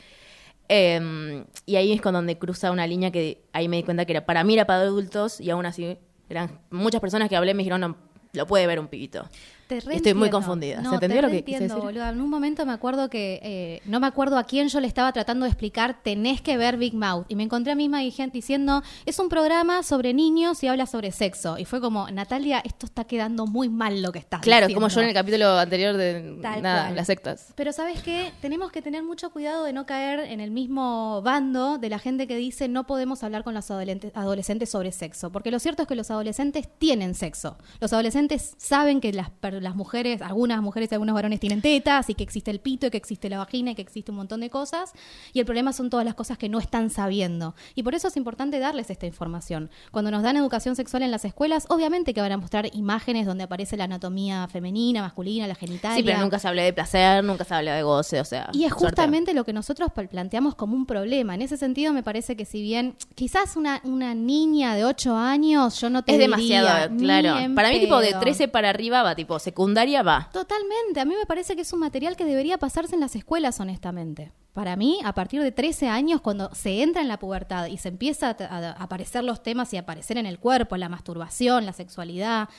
[0.69, 4.13] Eh, y ahí es con donde cruza una línea que ahí me di cuenta que
[4.13, 5.97] era para mí era para adultos y aún así
[6.29, 7.97] eran muchas personas que hablé me dijeron no,
[8.33, 9.27] lo puede ver un pibito.
[9.67, 10.81] Te Estoy muy confundida.
[10.81, 11.87] No, ¿Se entendió te lo que quise reentiendo, decir?
[12.01, 12.09] boluda.
[12.09, 15.11] En un momento me acuerdo que, eh, no me acuerdo a quién yo le estaba
[15.13, 17.25] tratando de explicar, tenés que ver Big Mouth.
[17.29, 21.11] Y me encontré a misma gente diciendo, es un programa sobre niños y habla sobre
[21.11, 21.57] sexo.
[21.57, 24.85] Y fue como, Natalia, esto está quedando muy mal lo que estás Claro, diciendo".
[24.87, 26.95] como yo en el capítulo anterior de Tal nada, cual.
[26.95, 27.53] las sectas.
[27.55, 28.31] Pero ¿sabes qué?
[28.41, 32.27] Tenemos que tener mucho cuidado de no caer en el mismo bando de la gente
[32.27, 35.31] que dice no podemos hablar con los adolescentes, sobre sexo.
[35.31, 37.57] Porque lo cierto es que los adolescentes tienen sexo.
[37.79, 42.09] Los adolescentes saben que las, per- las mujeres, algunas mujeres y algunos varones tienen tetas
[42.09, 44.41] y que existe el pito y que existe la vagina y que existe un montón
[44.41, 44.93] de cosas.
[45.33, 47.55] Y el problema son todas las cosas que no están sabiendo.
[47.75, 49.69] Y por eso es importante darles esta información.
[49.91, 53.43] Cuando nos dan educación sexual en las escuelas, obviamente que van a mostrar imágenes donde
[53.45, 55.97] aparece la anatomía femenina, masculina, la genitalia.
[55.97, 58.49] Sí, pero nunca se habla de placer, nunca se habla de goce, o sea.
[58.53, 58.85] Y es suerte.
[58.87, 61.35] justamente lo que nosotros planteamos como un problema.
[61.35, 65.79] En ese sentido, me parece que si bien quizás una, una niña de 8 años,
[65.79, 67.53] yo no te Es diría, demasiado, claro.
[67.55, 68.19] Para mí, tipo, de pedo.
[68.19, 70.29] 13 para arriba va, tipo, secundaria va.
[70.31, 70.99] Totalmente.
[70.99, 74.31] A mí me parece que es un material que debería pasarse en las escuelas, honestamente.
[74.53, 77.89] Para mí, a partir de 13 años, cuando se entra en la pubertad y se
[77.89, 82.49] empieza a, aparecer los temas y a aparecer en el cuerpo, la masturbación, la sexualidad,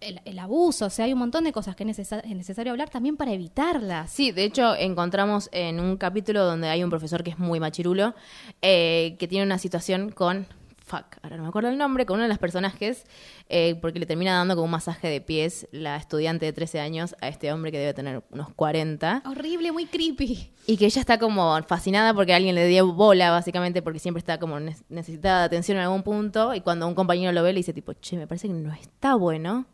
[0.00, 3.16] el, el abuso, o sea, hay un montón de cosas que es necesario hablar también
[3.16, 4.10] para evitarlas.
[4.10, 8.14] Sí, de hecho encontramos en un capítulo donde hay un profesor que es muy machirulo,
[8.60, 10.46] eh, que tiene una situación con,
[10.86, 13.04] fuck, ahora no me acuerdo el nombre, con uno de los personajes,
[13.48, 17.16] eh, porque le termina dando como un masaje de pies la estudiante de 13 años
[17.20, 19.22] a este hombre que debe tener unos 40.
[19.26, 20.52] Horrible, muy creepy.
[20.68, 24.38] Y que ella está como fascinada porque alguien le dio bola, básicamente, porque siempre está
[24.38, 26.54] como ne- necesitada de atención en algún punto.
[26.54, 29.16] Y cuando un compañero lo ve, le dice, tipo, che, me parece que no está
[29.16, 29.66] bueno.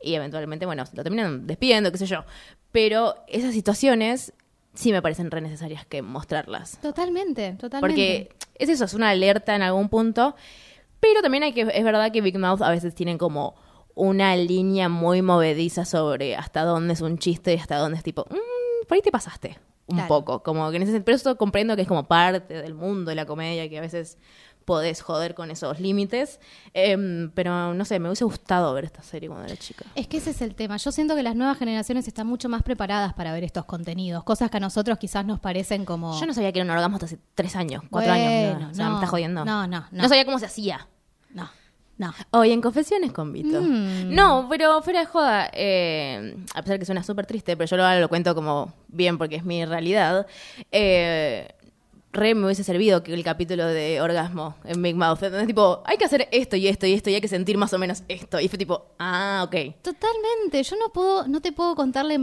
[0.00, 2.24] Y eventualmente, bueno, lo terminan despidiendo, qué sé yo.
[2.70, 4.32] Pero esas situaciones
[4.74, 6.78] sí me parecen re necesarias que mostrarlas.
[6.82, 7.80] Totalmente, totalmente.
[7.80, 10.34] Porque es eso, es una alerta en algún punto.
[11.00, 13.54] Pero también hay que, es verdad que Big Mouth a veces tienen como
[13.94, 18.26] una línea muy movediza sobre hasta dónde es un chiste y hasta dónde es tipo,
[18.30, 20.08] "Mm, por ahí te pasaste un Claro.
[20.08, 20.42] poco.
[20.42, 23.14] Como que en ese sentido, pero eso comprendo que es como parte del mundo de
[23.16, 24.18] la comedia, que a veces
[24.64, 26.40] podés joder con esos límites.
[26.72, 29.84] Em, pero no sé, me hubiese gustado ver esta serie cuando era chica.
[29.94, 30.76] Es que ese es el tema.
[30.76, 34.50] Yo siento que las nuevas generaciones están mucho más preparadas para ver estos contenidos, cosas
[34.50, 36.18] que a nosotros quizás nos parecen como...
[36.18, 38.60] Yo no sabía que era un orgasmo hasta hace tres años, cuatro Bueno, años.
[38.60, 38.96] No, o sea, me no.
[38.96, 39.44] está jodiendo.
[39.44, 39.86] No, no, no.
[39.90, 40.86] No sabía cómo se hacía.
[41.30, 41.50] No,
[41.98, 42.14] no.
[42.30, 43.60] Hoy en Confesiones con Vito.
[43.60, 44.14] Mm.
[44.14, 48.00] No, pero fuera de joda, eh, a pesar que suena súper triste, pero yo lo,
[48.00, 50.26] lo cuento como bien porque es mi realidad.
[50.72, 51.48] Eh,
[52.14, 55.22] re me hubiese servido que el capítulo de orgasmo en Big Mouth.
[55.22, 57.72] Entonces, tipo, hay que hacer esto y esto y esto y hay que sentir más
[57.74, 58.40] o menos esto.
[58.40, 59.82] Y fue tipo, ah, ok.
[59.82, 60.62] Totalmente.
[60.62, 62.14] Yo no puedo, no te puedo contar la,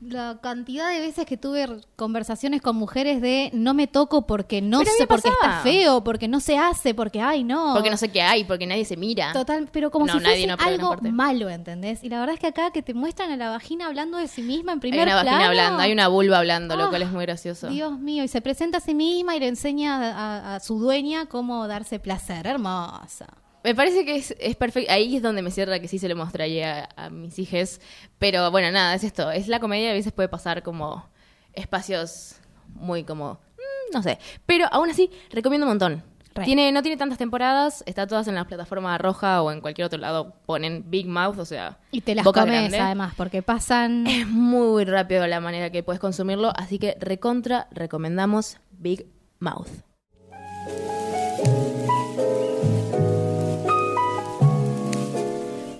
[0.00, 4.80] la cantidad de veces que tuve conversaciones con mujeres de no me toco porque no
[4.80, 7.72] Pero sé, porque está feo, porque no se hace, porque ay no.
[7.74, 9.32] Porque no sé qué hay, porque nadie se mira.
[9.32, 12.04] Total, pero como No, si fuese no, algo malo, ¿entendés?
[12.04, 14.42] Y la verdad es que acá que te muestran a la vagina hablando de sí
[14.42, 15.46] misma en Hay primer una vagina plano.
[15.50, 17.68] hablando, hay una vulva hablando, lo cual es muy gracioso.
[17.68, 20.78] Dios mío, y se presenta a sí misma y le enseña a, a- a su
[20.78, 22.46] dueña cómo darse placer.
[22.46, 23.26] Hermosa.
[23.66, 24.92] Me parece que es, es perfecto.
[24.92, 27.80] Ahí es donde me cierra que sí se lo mostraría a, a mis hijas.
[28.20, 29.32] Pero bueno, nada, es esto.
[29.32, 31.04] Es la comedia, a veces puede pasar como
[31.52, 32.36] espacios
[32.74, 33.32] muy como.
[33.32, 34.20] mm, no sé.
[34.46, 36.04] Pero aún así, recomiendo un montón.
[36.44, 39.98] Tiene, no tiene tantas temporadas, está todas en la plataforma roja o en cualquier otro
[39.98, 40.34] lado.
[40.46, 41.78] Ponen Big Mouth, o sea.
[41.90, 42.78] Y te las boca comes grande.
[42.78, 44.06] además, porque pasan...
[44.06, 49.06] Es muy rápido la manera que puedes consumirlo, así que recontra recomendamos Big
[49.40, 49.70] Mouth.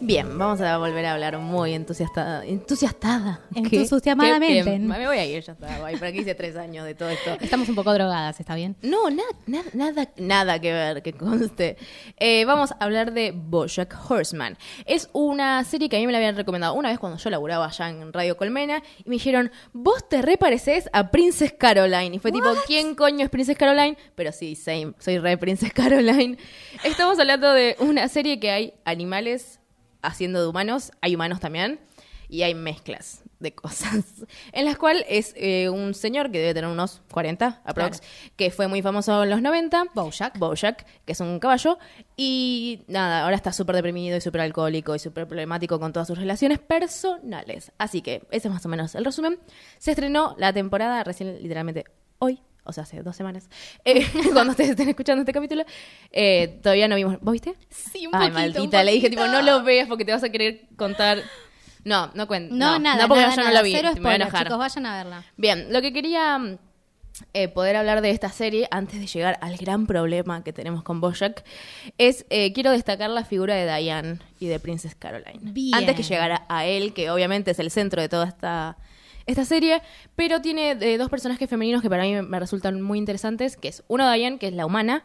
[0.06, 2.46] Bien, vamos a volver a hablar muy entusiastada.
[2.46, 3.40] Entusiastada.
[3.52, 4.78] Entusiasmadamente.
[4.78, 5.84] Me voy a ir, ya está.
[5.84, 7.36] Ay, ¿Para qué hice tres años de todo esto?
[7.40, 8.76] Estamos un poco drogadas, ¿está bien?
[8.82, 11.76] No, nada, nada, nada, nada que ver, que conste.
[12.18, 14.56] Eh, vamos a hablar de Bojack Horseman.
[14.84, 17.66] Es una serie que a mí me la habían recomendado una vez cuando yo laburaba
[17.66, 22.14] allá en Radio Colmena y me dijeron, vos te repareces a Princess Caroline.
[22.14, 23.98] Y fue tipo, ¿quién coño es Princess Caroline?
[24.14, 26.38] Pero sí, same, soy re Princess Caroline.
[26.84, 29.58] Estamos hablando de una serie que hay animales
[30.06, 31.80] haciendo de humanos, hay humanos también,
[32.28, 34.04] y hay mezclas de cosas.
[34.52, 38.00] En las cuales es eh, un señor que debe tener unos 40 aprox,
[38.36, 39.86] que fue muy famoso en los 90.
[39.94, 40.38] Bojack.
[40.38, 41.78] Bojack, que es un caballo.
[42.16, 46.18] Y nada, ahora está súper deprimido y súper alcohólico y súper problemático con todas sus
[46.18, 47.72] relaciones personales.
[47.78, 49.38] Así que ese es más o menos el resumen.
[49.78, 51.84] Se estrenó la temporada recién, literalmente
[52.18, 52.40] hoy.
[52.66, 53.48] O sea, hace dos semanas.
[53.84, 55.64] Eh, cuando ustedes estén escuchando este capítulo.
[56.12, 57.18] Eh, todavía no vimos.
[57.20, 57.54] ¿Vos viste?
[57.70, 58.82] Sí, Ay, maldita.
[58.82, 61.22] Le dije, tipo, no lo veas porque te vas a querer contar.
[61.84, 62.54] No, no cuento.
[62.54, 63.72] No, nada, No, porque nada, yo no lo vi.
[63.72, 64.44] Cero me voy a enojar.
[64.44, 65.24] chicos, vayan a verla.
[65.36, 66.58] Bien, lo que quería mm,
[67.32, 71.00] eh, poder hablar de esta serie antes de llegar al gran problema que tenemos con
[71.00, 71.44] Bojack
[71.96, 75.38] es eh, quiero destacar la figura de Diane y de Princess Caroline.
[75.40, 75.74] Bien.
[75.74, 78.76] Antes que llegara a él, que obviamente es el centro de toda esta
[79.26, 79.82] esta serie,
[80.14, 83.82] pero tiene eh, dos personajes femeninos que para mí me, resultan muy interesantes, que es
[83.88, 85.04] uno Diane, que es la humana,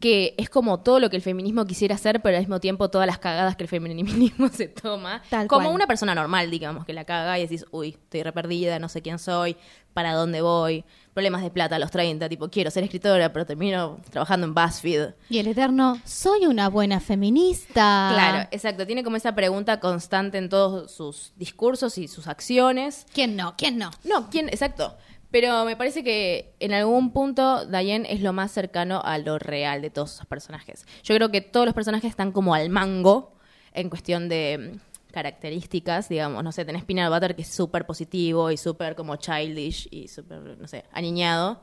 [0.00, 3.06] que es como todo lo que el feminismo quisiera hacer, pero al mismo tiempo todas
[3.06, 5.22] las cagadas que el feminismo se toma.
[5.28, 5.74] Tal como cual.
[5.74, 9.02] una persona normal, digamos, que la caga y decís, uy, estoy re perdida, no sé
[9.02, 9.56] quién soy,
[9.92, 13.98] para dónde voy, problemas de plata a los 30, tipo, quiero ser escritora, pero termino
[14.10, 15.10] trabajando en BuzzFeed.
[15.28, 18.10] Y el eterno, soy una buena feminista.
[18.12, 23.06] Claro, exacto, tiene como esa pregunta constante en todos sus discursos y sus acciones.
[23.12, 23.54] ¿Quién no?
[23.58, 23.90] ¿Quién no?
[24.04, 24.48] No, ¿quién?
[24.48, 24.96] Exacto.
[25.30, 29.80] Pero me parece que en algún punto Diane es lo más cercano a lo real
[29.80, 30.86] de todos esos personajes.
[31.04, 33.32] Yo creo que todos los personajes están como al mango
[33.72, 38.50] en cuestión de mm, características, digamos, no sé, tenés Peanut Butter que es súper positivo
[38.50, 41.62] y súper como childish y súper, no sé, aniñado.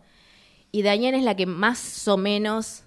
[0.71, 2.84] Y Diane es la que más o menos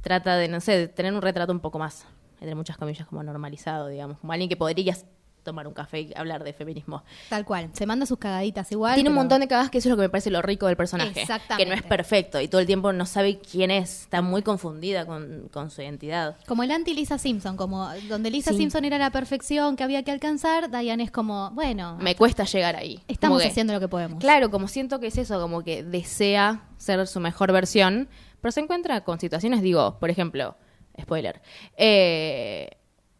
[0.00, 2.06] trata de, no sé, de tener un retrato un poco más,
[2.40, 5.04] entre muchas comillas, como normalizado, digamos, como alguien que podrías
[5.46, 7.02] tomar un café y hablar de feminismo.
[7.30, 7.70] Tal cual.
[7.72, 8.94] Se manda sus cagaditas igual.
[8.94, 10.76] Tiene un montón de cagadas que eso es lo que me parece lo rico del
[10.76, 11.22] personaje.
[11.22, 11.64] Exactamente.
[11.64, 14.02] Que no es perfecto y todo el tiempo no sabe quién es.
[14.02, 16.36] Está muy confundida con, con su identidad.
[16.46, 18.58] Como el anti-Lisa Simpson, como donde Lisa Sí.
[18.58, 22.76] Simpson era la perfección que había que alcanzar, Diane es como, bueno, Me cuesta llegar
[22.76, 23.00] ahí.
[23.08, 24.20] estamos que- haciendo lo que podemos.
[24.20, 28.08] Claro, como siento que es eso, como que desea ser su mejor versión,
[28.40, 30.56] pero se encuentra con situaciones, digo, por ejemplo,
[31.00, 31.40] spoiler,
[31.76, 32.70] eh,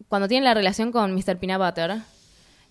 [0.09, 1.39] cuando tiene la relación con Mr.
[1.39, 1.99] Peanut Butter,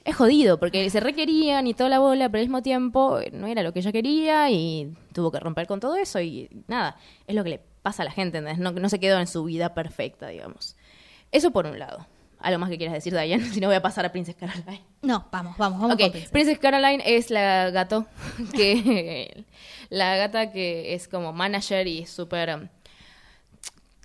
[0.06, 3.48] es jodido, porque se requerían y toda la bola, pero al mismo tiempo eh, no
[3.48, 6.96] era lo que ella quería y tuvo que romper con todo eso y nada,
[7.28, 8.60] es lo que le pasa a la gente, ¿entendés?
[8.60, 10.76] No, no se quedó en su vida perfecta, digamos.
[11.32, 12.06] Eso por un lado.
[12.40, 14.82] Algo más que quieras decir, Diane, si no voy a pasar a Princess Caroline.
[15.02, 16.32] No, vamos, vamos, vamos Ok, con Princess.
[16.32, 18.06] Princess Caroline es la gato
[18.54, 19.44] que
[19.90, 22.68] la gata que es como manager y súper um,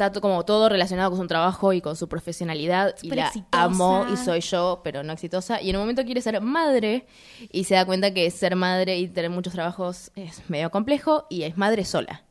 [0.07, 3.65] está como todo relacionado con su trabajo y con su profesionalidad y la exitosa.
[3.65, 7.07] amo y soy yo, pero no exitosa y en un momento quiere ser madre
[7.53, 11.43] y se da cuenta que ser madre y tener muchos trabajos es medio complejo y
[11.43, 12.25] es madre sola.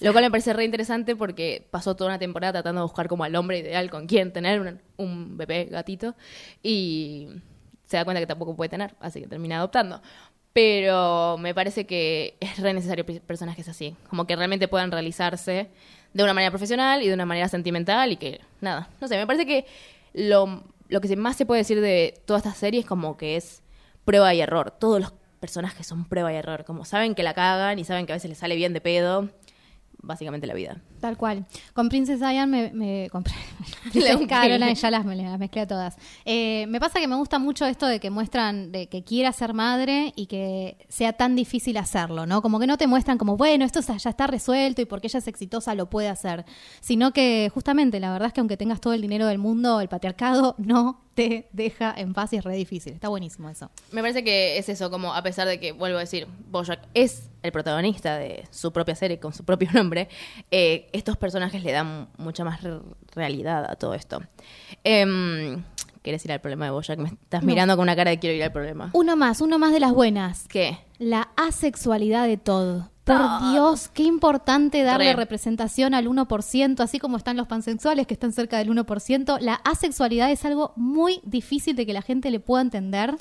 [0.00, 3.24] Lo cual me parece re interesante porque pasó toda una temporada tratando de buscar como
[3.24, 6.14] al hombre ideal con quien tener un, un bebé gatito
[6.62, 7.28] y
[7.84, 10.00] se da cuenta que tampoco puede tener, así que termina adoptando.
[10.60, 15.68] Pero me parece que es re necesario pe- personajes así, como que realmente puedan realizarse
[16.12, 19.24] de una manera profesional y de una manera sentimental y que nada, no sé, me
[19.24, 19.66] parece que
[20.14, 23.62] lo, lo que más se puede decir de toda esta serie es como que es
[24.04, 24.72] prueba y error.
[24.72, 28.12] Todos los personajes son prueba y error, como saben que la cagan y saben que
[28.14, 29.28] a veces les sale bien de pedo,
[30.00, 30.80] básicamente la vida.
[31.00, 31.46] Tal cual.
[31.74, 33.34] Con Princess Diane me, me compré.
[34.28, 35.96] Caroline, ya las, me- las mezclé a todas.
[36.24, 39.54] Eh, me pasa que me gusta mucho esto de que muestran de que quiera ser
[39.54, 42.42] madre y que sea tan difícil hacerlo, ¿no?
[42.42, 45.28] Como que no te muestran como, bueno, esto ya está resuelto y porque ella es
[45.28, 46.44] exitosa lo puede hacer.
[46.80, 49.88] Sino que justamente la verdad es que aunque tengas todo el dinero del mundo, el
[49.88, 52.92] patriarcado no te deja en paz y es re difícil.
[52.92, 53.70] Está buenísimo eso.
[53.90, 57.30] Me parece que es eso, como a pesar de que, vuelvo a decir, Bojack es
[57.42, 60.08] el protagonista de su propia serie con su propio nombre,
[60.50, 62.80] eh, estos personajes le dan mucha más re-
[63.14, 64.20] realidad a todo esto.
[64.84, 65.62] Em,
[66.02, 66.98] ¿Quieres ir al problema de Bojack?
[66.98, 67.46] Me estás No.
[67.46, 68.90] mirando con una cara de quiero ir al problema.
[68.94, 70.46] Uno más, uno más de las buenas.
[70.48, 70.78] ¿Qué?
[70.98, 72.90] La asexualidad de todo.
[73.04, 73.50] Por Todo.
[73.52, 75.16] Dios, qué importante darle Re.
[75.16, 79.38] representación al 1%, así como están los pansexuales que están cerca del 1%.
[79.40, 83.14] La asexualidad es algo muy difícil de que la gente le pueda entender.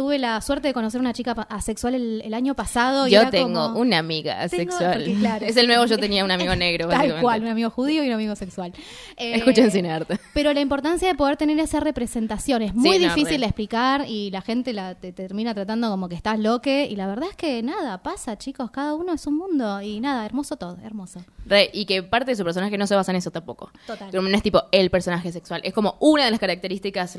[0.00, 3.06] Tuve la suerte de conocer una chica asexual el, el año pasado.
[3.06, 4.94] y Yo era tengo como- una amiga Tengo- sexual.
[5.04, 6.88] porque, claro, es el nuevo yo tenía un amigo negro.
[6.88, 8.72] Tal cual, un amigo judío y un amigo sexual.
[9.18, 10.18] Eh, Escuchen Cine Arte.
[10.32, 14.40] Pero la importancia de poder tener esa representación es muy difícil de explicar y la
[14.40, 18.02] gente la te termina tratando como que estás loque y la verdad es que nada,
[18.02, 21.20] pasa chicos, cada uno es un mundo y nada, hermoso todo, hermoso.
[21.44, 23.70] Re, y que parte de su personaje no se basa en eso tampoco.
[23.86, 24.08] Total.
[24.10, 25.60] Pero no es tipo el personaje sexual.
[25.62, 27.18] Es como una de las características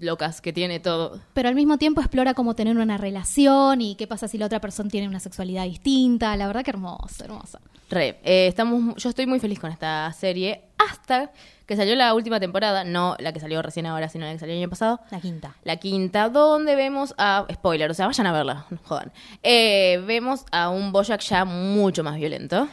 [0.00, 1.20] locas que tiene todo.
[1.34, 4.60] Pero al mismo tiempo explora cómo tener una relación y qué pasa si la otra
[4.60, 7.58] persona tiene una sexualidad distinta, la verdad que hermoso, hermoso.
[7.90, 11.32] Re, eh, estamos, yo estoy muy feliz con esta serie hasta
[11.66, 14.54] que salió la última temporada, no la que salió recién ahora, sino la que salió
[14.54, 15.00] el año pasado.
[15.10, 15.56] La quinta.
[15.64, 17.46] La quinta, donde vemos a.
[17.52, 19.10] Spoiler, o sea, vayan a verla, no jodan.
[19.42, 22.68] Eh, vemos a un Bojack ya mucho más violento.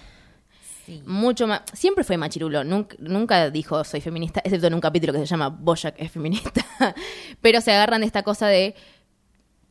[1.08, 1.62] Mucho más.
[1.74, 2.64] Siempre fue machirulo.
[2.64, 6.64] Nunca, nunca dijo soy feminista, excepto en un capítulo que se llama Bojack es feminista.
[7.42, 8.76] Pero se agarran de esta cosa de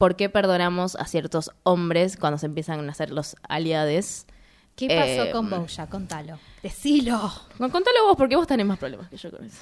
[0.00, 4.26] por qué perdonamos a ciertos hombres cuando se empiezan a hacer los aliades.
[4.74, 5.90] ¿Qué pasó Eh, con Bojack?
[5.90, 6.38] Contalo.
[6.62, 7.30] Decilo.
[7.58, 9.58] No, contalo vos, porque vos tenés más problemas que yo con eso.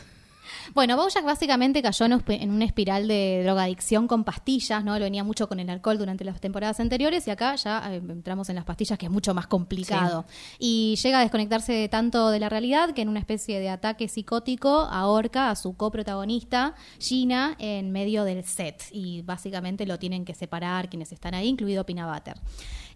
[0.74, 4.98] Bueno, Bojack básicamente cayó en, un- en una espiral de drogadicción con pastillas, ¿no?
[4.98, 8.48] Lo venía mucho con el alcohol durante las temporadas anteriores y acá ya eh, entramos
[8.48, 10.24] en las pastillas que es mucho más complicado.
[10.58, 14.68] Y llega a desconectarse tanto de la realidad que en una especie de ataque psicótico
[14.90, 18.82] ahorca a su coprotagonista, Gina, en medio del set.
[18.92, 22.34] Y básicamente lo tienen que separar quienes están ahí, incluido Pina Butter.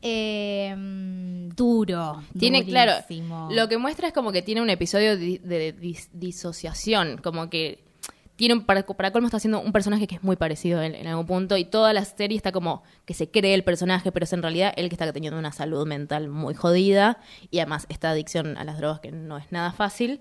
[0.03, 0.75] Eh,
[1.55, 2.23] duro.
[2.39, 2.93] Tiene, claro,
[3.51, 7.79] lo que muestra es como que tiene un episodio di- de, dis- disociación, como que
[8.35, 11.27] tiene un, para, para colmo está haciendo un personaje que es muy parecido en algún
[11.27, 14.43] punto y toda la serie está como que se cree el personaje, pero es en
[14.43, 18.65] realidad él que está teniendo una salud mental muy jodida y además esta adicción a
[18.65, 20.21] las drogas que no es nada fácil.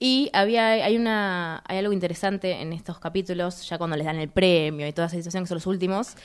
[0.00, 4.30] Y había hay una hay algo interesante en estos capítulos, ya cuando les dan el
[4.30, 6.16] premio y toda esa situación que son los últimos,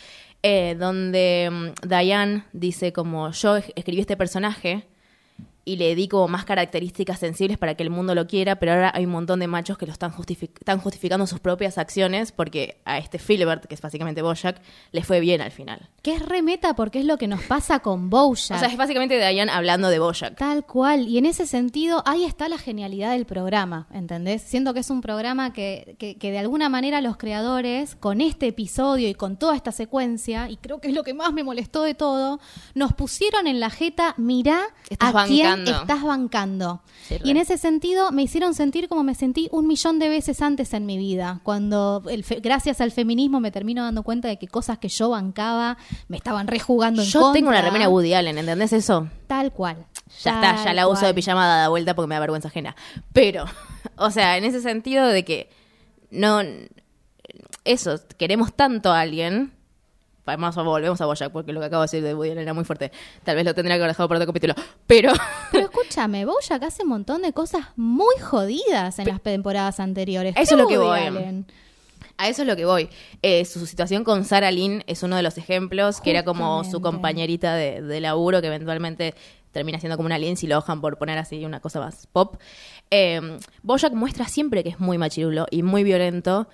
[0.47, 4.83] eh, donde mm, Diane dice como yo es- escribí este personaje
[5.65, 8.91] y le di como más características sensibles para que el mundo lo quiera, pero ahora
[8.93, 12.77] hay un montón de machos que lo están, justifi- están justificando sus propias acciones porque
[12.85, 15.89] a este Philbert, que es básicamente Bojack, le fue bien al final.
[16.03, 18.57] Que es remeta porque es lo que nos pasa con Bojack.
[18.57, 20.37] O sea, es básicamente Diane hablando de Bojack.
[20.37, 21.07] Tal cual.
[21.07, 24.43] Y en ese sentido, ahí está la genialidad del programa, ¿entendés?
[24.43, 28.47] Siento que es un programa que, que, que de alguna manera los creadores, con este
[28.47, 31.81] episodio y con toda esta secuencia, y creo que es lo que más me molestó
[31.81, 32.39] de todo,
[32.75, 35.81] nos pusieron en la jeta, mirá Estás a quién bancando.
[35.81, 36.81] estás bancando.
[37.07, 40.41] Sí, y en ese sentido me hicieron sentir como me sentí un millón de veces
[40.41, 44.37] antes en mi vida, cuando el fe- gracias al feminismo me termino dando cuenta de
[44.37, 48.37] que cosas que yo bancaba me estaban rejugando en Yo tengo una remera Woody Allen,
[48.37, 49.07] ¿entendés eso?
[49.27, 49.85] Tal cual.
[50.23, 51.15] Ya está, ya la uso de cual.
[51.15, 52.75] pijama dada vuelta porque me da vergüenza ajena.
[53.13, 53.45] Pero,
[53.97, 55.49] o sea, en ese sentido de que
[56.11, 56.41] no.
[57.63, 59.51] Eso, queremos tanto a alguien.
[60.25, 62.63] Además, volvemos a Bojack porque lo que acabo de decir de Woody Allen era muy
[62.63, 62.91] fuerte.
[63.23, 64.55] Tal vez lo tendría que haber dejado para otro capítulo.
[64.87, 65.11] Pero.
[65.51, 70.33] Pero escúchame, Bojack hace un montón de cosas muy jodidas en las temporadas anteriores.
[70.35, 70.99] Eso ¿Qué es lo que voy.
[70.99, 71.45] Allen?
[72.17, 72.89] A eso es lo que voy.
[73.21, 76.79] Eh, su situación con Sarah Lynn es uno de los ejemplos, que era como su
[76.79, 79.15] compañerita de, de laburo, que eventualmente
[79.51, 82.35] termina siendo como una Lindsay Lohan, por poner así una cosa más pop.
[82.91, 86.47] Eh, Bojack muestra siempre que es muy machirulo y muy violento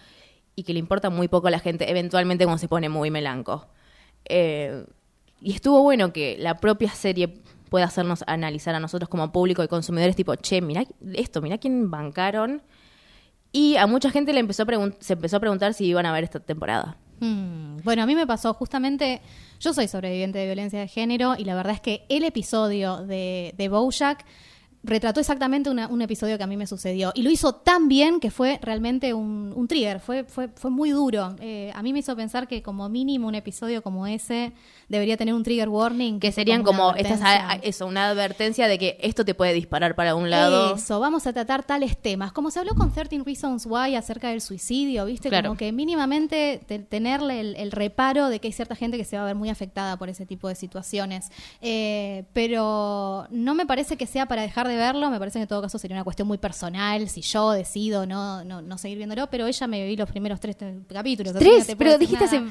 [0.56, 3.68] y que le importa muy poco a la gente, eventualmente cuando se pone muy melanco.
[4.26, 4.86] Eh,
[5.42, 9.68] y estuvo bueno que la propia serie pueda hacernos analizar a nosotros como público y
[9.68, 10.84] consumidores, tipo, che, mirá
[11.14, 12.62] esto, mirá quién bancaron.
[13.54, 16.24] Y a mucha gente le empezó a se empezó a preguntar si iban a ver
[16.24, 16.98] esta temporada.
[17.20, 19.22] Hmm, Bueno, a mí me pasó justamente,
[19.60, 23.54] yo soy sobreviviente de violencia de género y la verdad es que el episodio de,
[23.58, 24.26] de Bojack
[24.84, 28.20] retrató exactamente una- un episodio que a mí me sucedió y lo hizo tan bien
[28.20, 31.36] que fue realmente un, un trigger, fue, fue, fue muy duro.
[31.40, 34.54] Eh, a mí me hizo pensar que como mínimo un episodio como ese
[34.92, 36.20] debería tener un trigger warning.
[36.20, 37.48] Que serían una como estas, advertencia.
[37.50, 40.76] a- a- eso, una advertencia de que esto te puede disparar para un lado.
[40.76, 42.32] Eso, vamos a tratar tales temas.
[42.32, 45.30] Como se habló con 13 Reasons Why acerca del suicidio, ¿viste?
[45.30, 45.50] Claro.
[45.50, 49.16] Como que mínimamente te- tenerle el, el reparo de que hay cierta gente que se
[49.18, 51.32] va a ver muy afectada por ese tipo de situaciones.
[51.62, 55.48] Eh, pero no me parece que sea para dejar de verlo, me parece que en
[55.48, 59.28] todo caso sería una cuestión muy personal, si yo decido no, no, no seguir viéndolo,
[59.28, 60.58] pero ella me vi los primeros tres
[60.92, 61.34] capítulos.
[61.38, 62.42] Tres, pero dijiste hace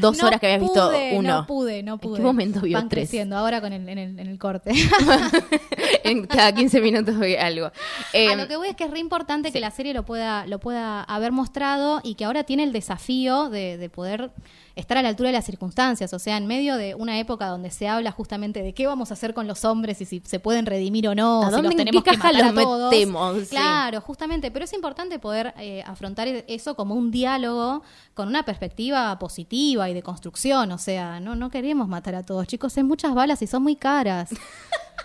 [0.00, 1.40] dos No horas que habías visto uno.
[1.40, 2.16] No pude, no ¿En pude.
[2.18, 3.08] qué momento vio Van tres?
[3.08, 4.72] creciendo, ahora con el, en, el, en el corte.
[6.04, 7.66] en cada 15 minutos algo.
[7.66, 7.72] a
[8.12, 10.58] Eh, lo que voy es que es re importante que la serie lo pueda, lo
[10.60, 14.30] pueda haber mostrado y que ahora tiene el desafío de, de poder
[14.76, 16.12] estar a la altura de las circunstancias.
[16.12, 19.14] O sea, en medio de una época donde se habla justamente de qué vamos a
[19.14, 21.72] hacer con los hombres y si se pueden redimir o no, ¿A si dónde, los
[21.72, 22.90] en tenemos que matar a los todos.
[22.90, 23.38] metemos?
[23.42, 23.46] Sí.
[23.50, 24.50] Claro, justamente.
[24.50, 27.82] Pero es importante poder eh, afrontar eso como un diálogo
[28.14, 30.72] con una perspectiva positiva y de construcción.
[30.72, 32.76] O sea, no, no queremos matar a todos, chicos.
[32.76, 34.30] Hay muchas balas y son muy caras.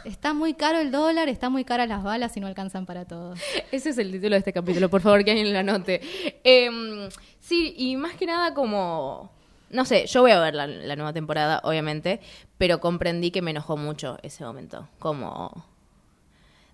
[0.06, 3.40] Está muy caro el dólar, está muy caras las balas y no alcanzan para todos.
[3.72, 6.00] Ese es el título de este capítulo, por favor, que alguien lo anote.
[6.44, 7.10] Em,
[7.40, 9.30] sí, y más que nada como...
[9.70, 12.20] No sé, yo voy a ver la, nueva temporada, obviamente,
[12.58, 14.88] pero comprendí que me enojó mucho ese momento.
[15.00, 15.66] Como...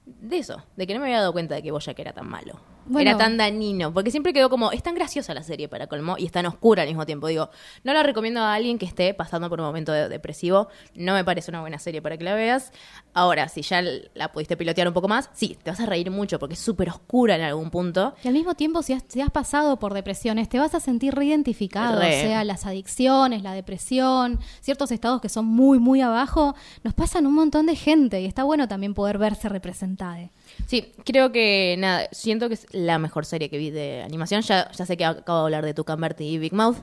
[0.05, 2.59] De eso, de que no me había dado cuenta de que Boyack era tan malo.
[2.87, 3.09] Bueno.
[3.09, 6.25] Era tan dañino, porque siempre quedó como, es tan graciosa la serie para colmo y
[6.25, 7.27] es tan oscura al mismo tiempo.
[7.27, 7.49] Digo,
[7.83, 11.23] no la recomiendo a alguien que esté pasando por un momento de- depresivo, no me
[11.25, 12.71] parece una buena serie para que la veas.
[13.13, 13.81] Ahora, si ya
[14.13, 16.89] la pudiste pilotear un poco más, sí, te vas a reír mucho porque es súper
[16.89, 18.13] oscura en algún punto.
[18.23, 21.15] Y al mismo tiempo, si has, si has pasado por depresiones, te vas a sentir
[21.15, 21.99] reidentificado.
[21.99, 22.19] Re.
[22.19, 27.25] O sea, las adicciones, la depresión, ciertos estados que son muy, muy abajo, nos pasan
[27.25, 30.29] un montón de gente y está bueno también poder verse representada.
[30.67, 34.41] Sí, creo que nada, siento que es la mejor serie que vi de animación.
[34.41, 36.77] Ya, ya sé que acabo de hablar de Tucambert y Big Mouth,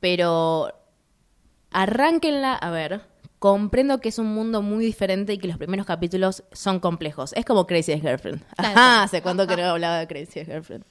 [0.00, 0.72] pero
[1.70, 3.02] arránquenla a ver.
[3.38, 7.34] Comprendo que es un mundo muy diferente y que los primeros capítulos son complejos.
[7.34, 8.42] Es como Crazy Ex-Girlfriend.
[8.56, 10.84] Tal Ajá, hace cuánto que no hablaba de Crazy Ex-Girlfriend.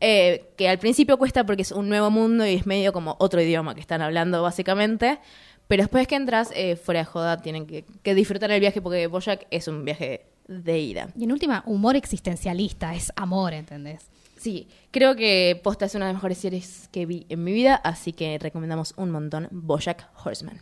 [0.00, 3.40] Eh, que al principio cuesta porque es un nuevo mundo y es medio como otro
[3.40, 5.20] idioma que están hablando básicamente.
[5.68, 9.06] Pero después que entras, eh, fuera de joda, tienen que, que disfrutar el viaje porque
[9.06, 11.08] Bojack es un viaje de ida.
[11.16, 14.10] Y en última, humor existencialista, es amor, ¿entendés?
[14.36, 17.76] Sí, creo que Posta es una de las mejores series que vi en mi vida,
[17.76, 20.60] así que recomendamos un montón Bojack Horseman.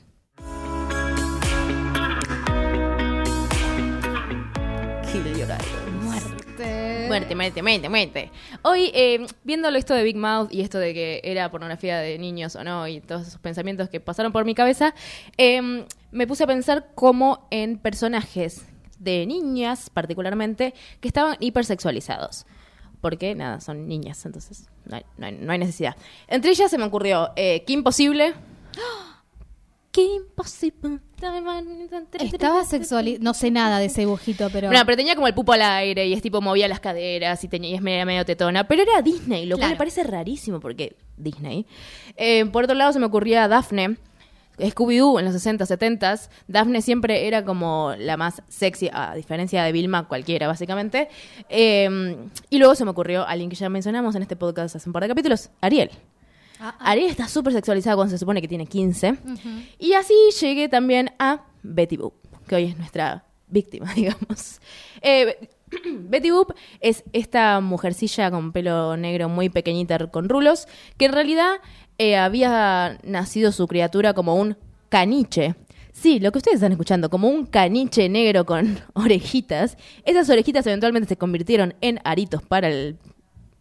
[5.10, 5.48] Kill your.
[6.00, 7.06] Muerte.
[7.08, 8.30] Muerte, muerte, muerte, muerte.
[8.62, 12.54] Hoy, eh, viéndolo esto de Big Mouth y esto de que era pornografía de niños
[12.56, 14.94] o no, y todos esos pensamientos que pasaron por mi cabeza,
[15.36, 18.64] eh, me puse a pensar como en personajes
[19.03, 22.46] de niñas, particularmente, que estaban hipersexualizados.
[23.00, 25.96] Porque, nada, son niñas, entonces no hay, no hay- no hay necesidad.
[26.28, 28.32] Entre ellas se me ocurrió eh, Kim Possible.
[29.90, 31.00] Kim Possible.
[32.18, 34.70] Estaba sexualizado, no sé nada de ese dibujito, pero...
[34.72, 37.48] No, pero tenía como el pupo al aire y es tipo movía las caderas y,
[37.48, 38.66] tenía, y es medio, medio tetona.
[38.66, 41.66] Pero era Disney, lo cual me parece rarísimo porque Disney.
[42.16, 43.98] Eh, por otro lado, se me ocurría Daphne.
[44.59, 49.72] Scooby-Doo en los 60, 70 Daphne siempre era como la más sexy, a diferencia de
[49.72, 51.09] Vilma, cualquiera, básicamente.
[51.48, 52.16] Eh,
[52.50, 55.03] y luego se me ocurrió alguien que ya mencionamos en este podcast hace un par
[55.03, 55.90] de capítulos, Ariel.
[56.61, 56.90] Ah, ah.
[56.90, 59.16] Ariel está súper sexualizada cuando se supone que tiene 15.
[59.78, 62.14] Y así llegué también a Betty Boop,
[62.46, 64.61] que hoy es nuestra víctima, digamos.
[65.00, 65.48] Eh,
[65.84, 70.66] Betty Boop es esta mujercilla con pelo negro muy pequeñita con rulos,
[70.98, 71.57] que en realidad
[72.03, 74.57] eh, había nacido su criatura como un
[74.88, 75.55] caniche.
[75.92, 79.76] Sí, lo que ustedes están escuchando, como un caniche negro con orejitas.
[80.05, 82.98] Esas orejitas eventualmente se convirtieron en aritos para el,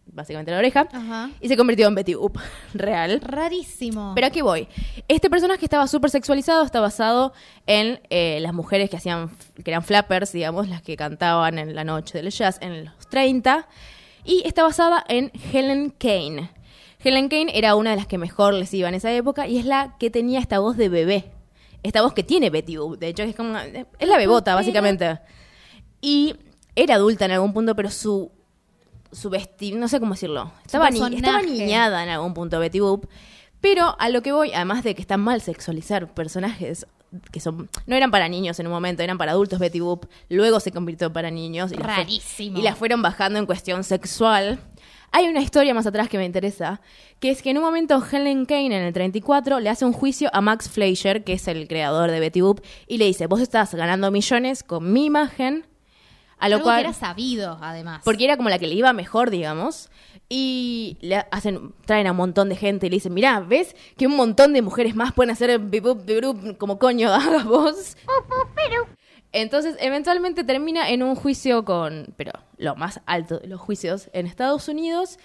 [0.07, 0.87] básicamente la oreja.
[0.91, 1.29] Ajá.
[1.39, 2.35] Y se convirtió en Betty Boop,
[2.73, 3.21] real.
[3.21, 4.13] Rarísimo.
[4.15, 4.67] Pero aquí voy.
[5.07, 7.33] Este personaje estaba súper sexualizado, está basado
[7.67, 9.29] en eh, las mujeres que hacían,
[9.63, 13.67] que eran flappers, digamos, las que cantaban en la noche del jazz en los 30.
[14.23, 16.49] Y está basada en Helen Kane.
[17.03, 19.65] Helen Kane era una de las que mejor les iba en esa época y es
[19.65, 21.31] la que tenía esta voz de bebé.
[21.83, 23.57] Esta voz que tiene Betty Boop, de hecho, es como.
[23.57, 25.19] Es la bebota, básicamente.
[25.99, 26.35] Y
[26.75, 28.31] era adulta en algún punto, pero su
[29.11, 30.53] su vestir, no sé cómo decirlo.
[30.65, 33.07] Estaba, ni- estaba niñada en algún punto Betty Boop.
[33.59, 36.87] Pero a lo que voy, además de que está mal sexualizar personajes
[37.33, 40.61] que son no eran para niños en un momento, eran para adultos Betty Boop, luego
[40.61, 42.57] se convirtió para niños y las fue- Rarísimo.
[42.57, 44.59] y las fueron bajando en cuestión sexual.
[45.13, 46.79] Hay una historia más atrás que me interesa,
[47.19, 50.29] que es que en un momento Helen Kane en el 34 le hace un juicio
[50.31, 53.73] a Max Fleischer, que es el creador de Betty Boop, y le dice, vos estás
[53.75, 55.65] ganando millones con mi imagen,
[56.41, 56.77] a lo Algo cual...
[56.77, 58.01] que era sabido, además.
[58.03, 59.91] Porque era como la que le iba mejor, digamos.
[60.27, 64.07] Y le hacen, traen a un montón de gente y le dicen, mirá, ¿ves que
[64.07, 65.61] un montón de mujeres más pueden hacer
[66.57, 67.95] como coño hagas vos?
[69.33, 74.27] Entonces, eventualmente termina en un juicio con, pero lo más alto de los juicios en
[74.27, 75.19] Estados Unidos.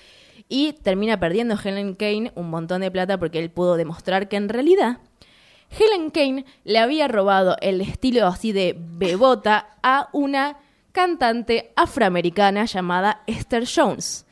[0.49, 4.49] Y termina perdiendo Helen Kane un montón de plata porque él pudo demostrar que en
[4.49, 4.99] realidad
[5.71, 10.59] Helen Kane le había robado el estilo así de bebota a una
[10.93, 14.26] cantante afroamericana llamada Esther Jones.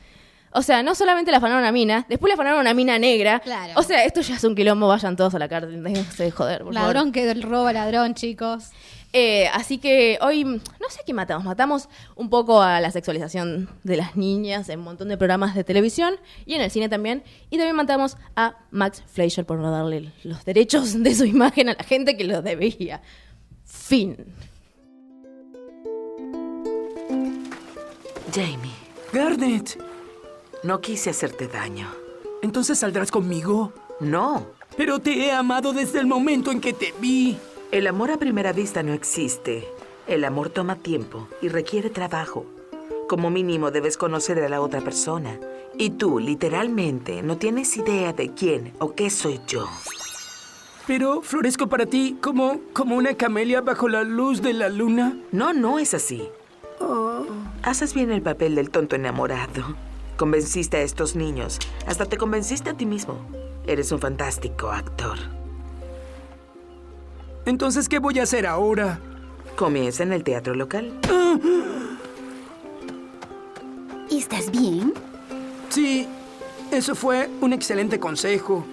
[0.55, 2.97] O sea, no solamente la afanaron a una mina, después le afanaron a una mina
[2.97, 3.41] negra.
[3.41, 3.73] Claro.
[3.75, 6.63] O sea, esto ya es un quilombo, vayan todos a la cárcel, déjense de joder,
[6.63, 6.93] por favor.
[6.93, 8.69] Ladrón que roba ladrón, chicos.
[9.11, 11.43] Eh, así que hoy, no sé qué matamos.
[11.43, 15.63] Matamos un poco a la sexualización de las niñas en un montón de programas de
[15.65, 17.23] televisión y en el cine también.
[17.49, 21.73] Y también matamos a Max Fleischer por no darle los derechos de su imagen a
[21.73, 23.01] la gente que lo debía.
[23.65, 24.17] Fin.
[28.33, 28.73] Jamie,
[29.13, 29.77] Garnet,
[30.65, 31.87] no quise hacerte daño.
[32.41, 33.71] ¿entonces saldrás conmigo?
[33.99, 34.47] No,
[34.77, 37.37] Pero te he amado desde el momento en que te vi.
[37.71, 39.67] el amor a primera vista no existe.
[40.07, 42.45] El amor toma tiempo y requiere trabajo.
[43.07, 45.39] Como mínimo debes conocer a la otra persona.
[45.77, 49.67] Y tú, literalmente, no tienes idea de quién o qué soy yo.
[50.87, 55.17] Pero florezco para ti como, como una camelia bajo la luz de la luna.
[55.31, 56.27] No, no es así.
[57.63, 59.75] Haces bien el papel del tonto enamorado.
[60.17, 61.59] Convenciste a estos niños.
[61.87, 63.17] Hasta te convenciste a ti mismo.
[63.67, 65.17] Eres un fantástico actor.
[67.45, 68.99] Entonces, ¿qué voy a hacer ahora?
[69.55, 70.99] Comienza en el teatro local.
[74.09, 74.93] ¿Estás bien?
[75.69, 76.07] Sí,
[76.71, 78.65] eso fue un excelente consejo.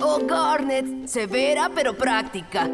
[0.00, 2.70] Oh, Garnet, severa pero práctica.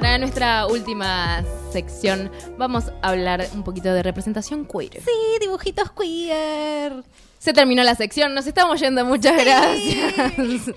[0.00, 1.42] Para nuestra última
[1.72, 5.00] sección vamos a hablar un poquito de representación queer.
[5.00, 7.02] Sí, dibujitos queer.
[7.38, 10.70] Se terminó la sección, nos estamos yendo, muchas gracias.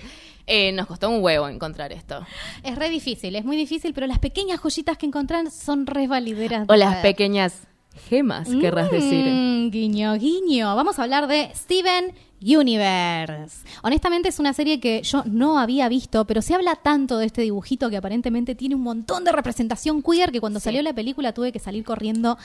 [0.52, 2.26] Eh, nos costó un huevo encontrar esto.
[2.64, 6.66] Es re difícil, es muy difícil, pero las pequeñas joyitas que encontrán son re valideras.
[6.68, 7.68] O las pequeñas
[8.08, 9.26] gemas, querrás decir.
[9.26, 10.74] Mm, Guiño, guiño.
[10.74, 13.64] Vamos a hablar de Steven Universe.
[13.82, 17.42] Honestamente es una serie que yo no había visto, pero se habla tanto de este
[17.42, 21.52] dibujito que aparentemente tiene un montón de representación queer que cuando salió la película tuve
[21.52, 22.38] que salir corriendo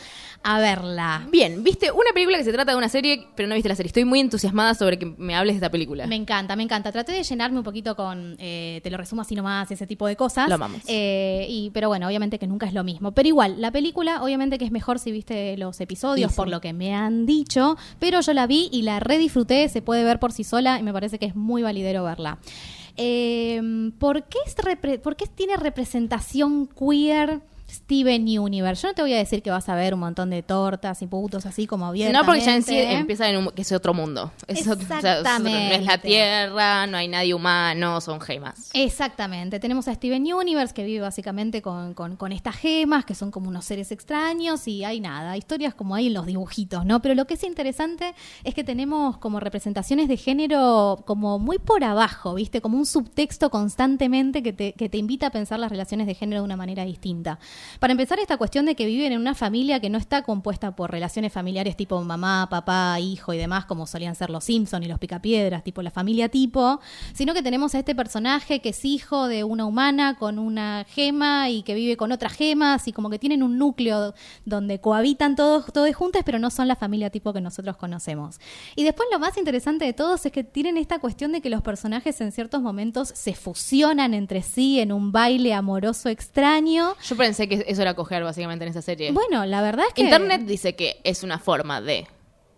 [0.43, 1.27] a verla.
[1.31, 3.87] Bien, viste una película que se trata de una serie, pero no viste la serie.
[3.87, 6.07] Estoy muy entusiasmada sobre que me hables de esta película.
[6.07, 6.91] Me encanta, me encanta.
[6.91, 10.15] Traté de llenarme un poquito con, eh, te lo resumo así nomás, ese tipo de
[10.15, 10.49] cosas.
[10.49, 10.81] Lo amamos.
[10.87, 13.11] Eh, y, pero bueno, obviamente que nunca es lo mismo.
[13.11, 16.37] Pero igual, la película, obviamente que es mejor si viste los episodios, Sí, sí.
[16.37, 17.77] por lo que me han dicho.
[17.99, 20.91] Pero yo la vi y la redisfruté, se puede ver por sí sola y me
[20.91, 22.39] parece que es muy validero verla.
[22.97, 24.55] Eh, ¿por, qué es
[24.99, 27.41] ¿Por qué tiene representación queer?
[27.75, 28.81] Steven Universe.
[28.81, 31.07] Yo no te voy a decir que vas a ver un montón de tortas y
[31.07, 32.19] putos así como abiertamente.
[32.19, 34.31] No, porque ya en sí empieza en un, que es otro mundo.
[34.47, 36.07] Es otro- o sea, es otro- no es la Exactamente.
[36.07, 38.69] Tierra, no hay nadie humano, son gemas.
[38.73, 43.31] Exactamente, tenemos a Steven Universe que vive básicamente con, con- con estas gemas que son
[43.31, 47.01] como unos seres extraños y hay nada, historias como hay en los dibujitos, ¿no?
[47.01, 48.13] Pero lo que es interesante
[48.43, 52.61] es que tenemos como representaciones de género como muy por abajo, ¿viste?
[52.61, 56.41] Como un subtexto constantemente que te, que te invita a pensar las relaciones de género
[56.41, 57.39] de una manera distinta.
[57.79, 60.91] Para empezar, esta cuestión de que viven en una familia que no está compuesta por
[60.91, 64.99] relaciones familiares tipo mamá, papá, hijo y demás, como solían ser los Simpson y los
[64.99, 66.79] Picapiedras, tipo la familia tipo,
[67.13, 71.49] sino que tenemos a este personaje que es hijo de una humana con una gema
[71.49, 74.13] y que vive con otras gemas y como que tienen un núcleo
[74.45, 78.39] donde cohabitan todos, todos juntos, pero no son la familia tipo que nosotros conocemos.
[78.75, 81.61] Y después lo más interesante de todos es que tienen esta cuestión de que los
[81.61, 86.93] personajes en ciertos momentos se fusionan entre sí en un baile amoroso extraño.
[87.03, 89.11] Yo pensé que eso era coger básicamente en esa serie.
[89.11, 90.03] Bueno, la verdad es que...
[90.03, 92.07] Internet dice que es una forma de.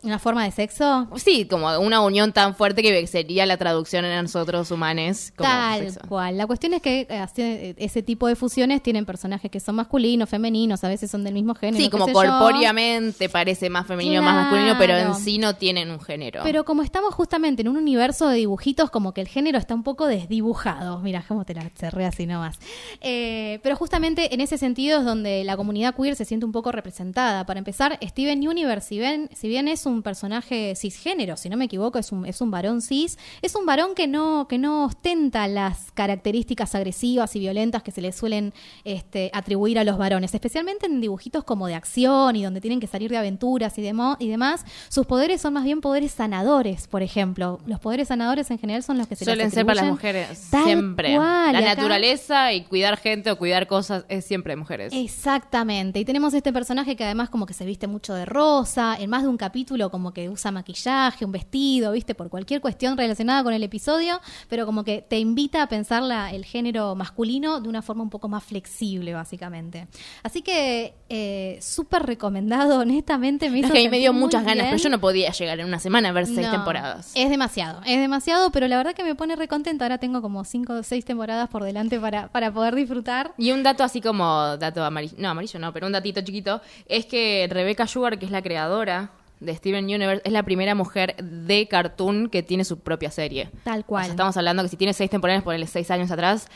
[0.07, 1.07] ¿Una forma de sexo?
[1.17, 5.33] Sí, como una unión tan fuerte que sería la traducción en nosotros humanes.
[5.35, 5.99] Como Tal sexo.
[6.07, 6.37] cual.
[6.37, 10.29] La cuestión es que eh, eh, ese tipo de fusiones tienen personajes que son masculinos,
[10.29, 11.83] femeninos, a veces son del mismo género.
[11.83, 12.13] Sí, como yo.
[12.13, 15.19] corpóreamente parece más femenino, más masculino, pero en Claro.
[15.19, 16.41] sí no tienen un género.
[16.43, 19.83] Pero como estamos justamente en un universo de dibujitos, como que el género está un
[19.83, 20.99] poco desdibujado.
[21.03, 22.59] Mira, cómo te la cerré así nomás.
[23.01, 26.71] Eh, pero justamente en ese sentido es donde la comunidad queer se siente un poco
[26.71, 27.45] representada.
[27.45, 31.65] Para empezar, Steven Universe, si bien, si bien es un personaje cisgénero, si no me
[31.65, 35.47] equivoco, es un, es un varón cis, es un varón que no, que no ostenta
[35.47, 40.85] las características agresivas y violentas que se le suelen este, atribuir a los varones, especialmente
[40.85, 44.27] en dibujitos como de acción y donde tienen que salir de aventuras y, demo- y
[44.29, 44.65] demás.
[44.89, 47.59] Sus poderes son más bien poderes sanadores, por ejemplo.
[47.65, 50.47] Los poderes sanadores en general son los que se les Suelen ser para las mujeres.
[50.49, 51.15] Tal siempre.
[51.15, 54.93] cual, la y acá- naturaleza y cuidar gente o cuidar cosas es siempre de mujeres.
[54.93, 55.99] Exactamente.
[55.99, 58.95] Y tenemos este personaje que además como que se viste mucho de rosa.
[58.99, 62.15] En más de un capítulo capítulo como que usa maquillaje, un vestido, ¿viste?
[62.15, 64.19] Por cualquier cuestión relacionada con el episodio,
[64.49, 68.09] pero como que te invita a pensar la- el género masculino de una forma un
[68.09, 69.87] poco más flexible, básicamente.
[70.23, 73.49] Así que eh, súper recomendado, honestamente.
[73.49, 75.67] Me No, hizo es que me dio muchas ganas, pero yo no podía llegar en
[75.67, 77.11] una semana a ver seis No, temporadas.
[77.13, 79.85] Es demasiado, es demasiado, pero la verdad que me pone recontenta.
[79.85, 83.33] Ahora tengo como cinco o seis temporadas por delante para, para poder disfrutar.
[83.37, 87.05] Y un dato así como dato amarillo, no amarillo no, pero un datito chiquito, es
[87.05, 91.67] que Rebecca Sugar, que es la creadora de Steven Universe, es la primera mujer de
[91.67, 93.49] cartoon que tiene su propia serie.
[93.63, 94.05] Tal O cual.
[94.05, 96.47] sea, estamos hablando que si tiene seis temporadas, ponele seis años atrás,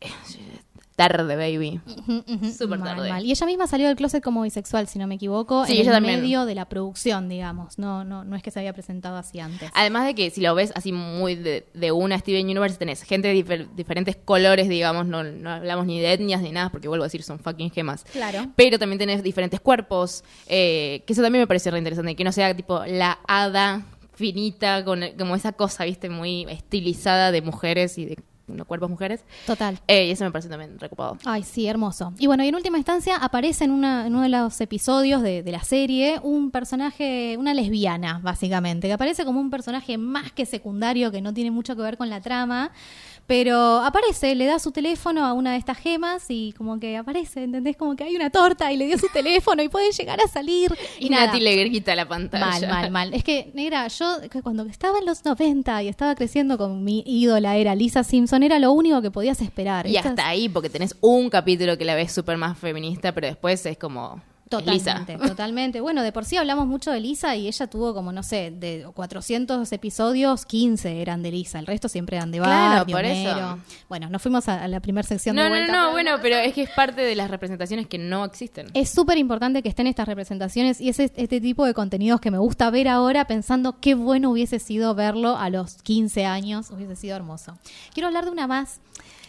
[0.00, 0.08] eh,
[0.96, 1.80] tarde, baby.
[1.86, 3.08] Ujú, Súper mal, tarde.
[3.10, 3.24] mal.
[3.24, 5.90] Y ella misma salió del closet como bisexual, si no me equivoco, Sí, en ella
[5.90, 6.20] el también.
[6.22, 7.78] medio de la producción, digamos.
[7.78, 9.70] No, no, no es que se había presentado así antes.
[9.74, 13.28] Además de que si lo ves así muy de, de una Steven Universe, tenés gente
[13.28, 17.04] de difer- diferentes colores, digamos, no, no hablamos ni de etnias ni nada, porque vuelvo
[17.04, 18.04] a decir, son fucking gemas.
[18.12, 18.46] Claro.
[18.56, 22.32] Pero también tenés diferentes cuerpos, eh, que eso también me parece re interesante, que no
[22.32, 23.84] sea tipo la hada
[24.14, 28.16] finita, con como esa cosa, viste, muy estilizada de mujeres y de
[28.46, 29.24] no, cuerpos mujeres.
[29.46, 29.78] Total.
[29.88, 31.18] Eh, y eso me parece también recopado.
[31.24, 32.12] Ay, sí, hermoso.
[32.18, 35.42] Y bueno, y en última instancia aparece en, una, en uno de los episodios de,
[35.42, 40.46] de la serie un personaje, una lesbiana, básicamente, que aparece como un personaje más que
[40.46, 42.72] secundario, que no tiene mucho que ver con la trama,
[43.26, 47.42] pero aparece, le da su teléfono a una de estas gemas y como que aparece,
[47.44, 47.76] ¿entendés?
[47.76, 50.72] Como que hay una torta y le dio su teléfono y puede llegar a salir.
[51.00, 51.26] Y, Y, nada.
[51.26, 52.46] Nati le grita la pantalla.
[52.46, 53.14] Mal, mal, mal.
[53.14, 54.06] Es que, negra, yo
[54.42, 58.58] cuando estaba en los 90 y estaba creciendo con mi ídola, era Lisa Simpson, era
[58.58, 59.86] lo único que podías esperar.
[59.86, 63.26] Y Estas- hasta ahí, porque tenés un capítulo que la ves súper más feminista, pero
[63.26, 64.22] después es como...
[64.50, 64.98] Lisa.
[65.00, 65.80] Totalmente, totalmente.
[65.80, 68.86] Bueno, de por sí hablamos mucho de Lisa y ella tuvo como, no sé, de
[68.94, 71.58] 400 episodios, 15 eran de Lisa.
[71.58, 73.30] El resto siempre eran de Claro, Barbie, por eso.
[73.32, 73.58] Homero.
[73.88, 75.72] Bueno, nos fuimos a, a la primera sección No, de no, vuelta.
[75.72, 78.68] no, pero- bueno, pero es que es parte de las representaciones que no existen.
[78.74, 82.30] Es súper importante que estén estas representaciones y es este, este tipo de contenidos que
[82.30, 86.94] me gusta ver ahora pensando qué bueno hubiese sido verlo a los 15 años, hubiese
[86.96, 87.58] sido hermoso.
[87.92, 88.80] Quiero hablar de una más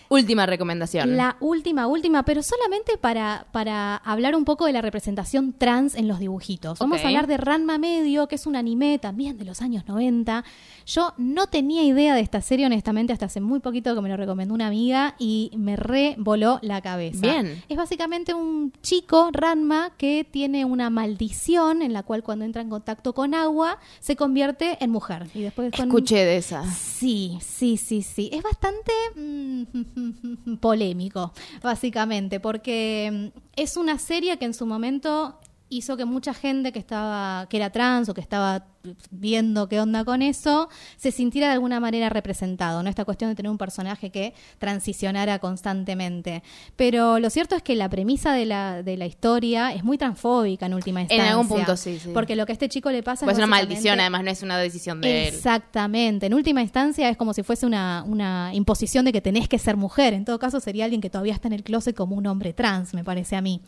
[0.10, 1.18] Última recomendación.
[1.18, 6.08] La última, última, pero solamente para, para hablar un poco de la representación trans en
[6.08, 6.80] los dibujitos.
[6.80, 10.44] Vamos a hablar de Ranma Medio, que es un anime también de los años 90.
[10.88, 14.16] Yo no tenía idea de esta serie, honestamente, hasta hace muy poquito que me lo
[14.16, 17.20] recomendó una amiga y me re voló la cabeza.
[17.22, 17.62] Bien.
[17.68, 22.70] Es básicamente un chico, Ranma, que tiene una maldición en la cual cuando entra en
[22.70, 25.28] contacto con agua se convierte en mujer.
[25.36, 26.64] Y después con- Escuché de esa.
[26.72, 28.30] Sí, sí, sí, sí.
[28.32, 35.38] Es bastante mm, polémico, básicamente, porque mm, es una serie que en su momento
[35.70, 38.68] hizo que mucha gente que estaba, que era trans o que estaba
[39.12, 42.90] viendo qué onda con eso, se sintiera de alguna manera representado, ¿no?
[42.90, 46.44] Esta cuestión de tener un personaje que transicionara constantemente.
[46.76, 50.66] Pero lo cierto es que la premisa de la, de la historia es muy transfóbica
[50.66, 51.32] en última En instancia.
[51.32, 52.10] algún punto, sí, sí.
[52.14, 54.32] Porque lo que a este chico le pasa Pues es es una maldición, además no
[54.32, 55.34] es una decisión de él.
[55.34, 56.26] Exactamente.
[56.26, 59.78] En última instancia es como si fuese una, una imposición de que tenés que ser
[59.78, 60.14] mujer.
[60.14, 62.94] En todo caso sería alguien que todavía está en el closet como un hombre trans,
[62.94, 63.62] me parece a mí.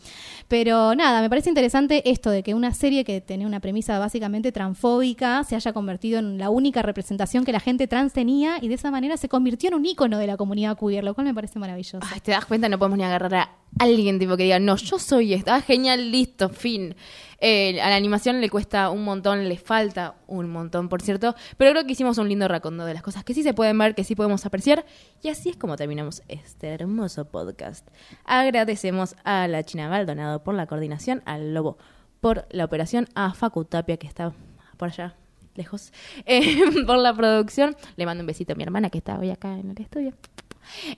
[0.48, 4.52] Pero nada, me parece interesante esto de que una serie que tenía una premisa básicamente
[4.52, 8.74] transfóbica se haya convertido en la única representación que la gente trans tenía y de
[8.74, 11.58] esa manera se convirtió en un ícono de la comunidad queer, lo cual me parece
[11.58, 12.00] maravilloso.
[12.22, 15.34] Te das cuenta, no podemos ni agarrar a alguien tipo que diga, no, yo soy
[15.34, 16.94] esta, Ah, genial, listo, fin.
[17.40, 21.72] Eh, a la animación le cuesta un montón, le falta un montón, por cierto, pero
[21.72, 24.04] creo que hicimos un lindo racondo de las cosas que sí se pueden ver, que
[24.04, 24.84] sí podemos apreciar,
[25.22, 27.88] y así es como terminamos este hermoso podcast.
[28.24, 31.78] Agradecemos a la China Maldonado por la coordinación, al Lobo
[32.20, 34.32] por la operación, a Facu Tapia, que está
[34.80, 35.14] por allá
[35.54, 35.92] lejos,
[36.26, 37.76] eh, por la producción.
[37.96, 40.14] Le mando un besito a mi hermana que está hoy acá en el estudio.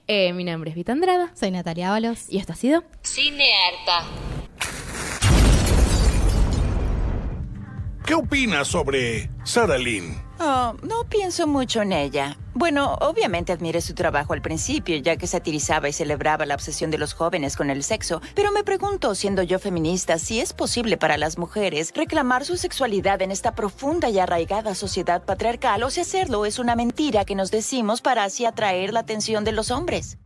[0.07, 1.35] Eh, mi nombre es Vita Andrada.
[1.35, 2.31] Soy Natalia Ábalos.
[2.31, 4.05] Y esto ha sido Cinearta.
[8.05, 10.21] ¿Qué opinas sobre Sarah Lynn?
[10.41, 12.37] Oh, no pienso mucho en ella.
[12.53, 16.99] Bueno, obviamente admiré su trabajo al principio, ya que satirizaba y celebraba la obsesión de
[16.99, 18.21] los jóvenes con el sexo.
[18.35, 23.23] Pero me pregunto, siendo yo feminista, si es posible para las mujeres reclamar su sexualidad
[23.23, 27.53] en esta profunda y arraigada sociedad patriarcal o si hacerlo es una mentira que nos
[27.53, 30.19] decimos para así atraer la atención de los hombres.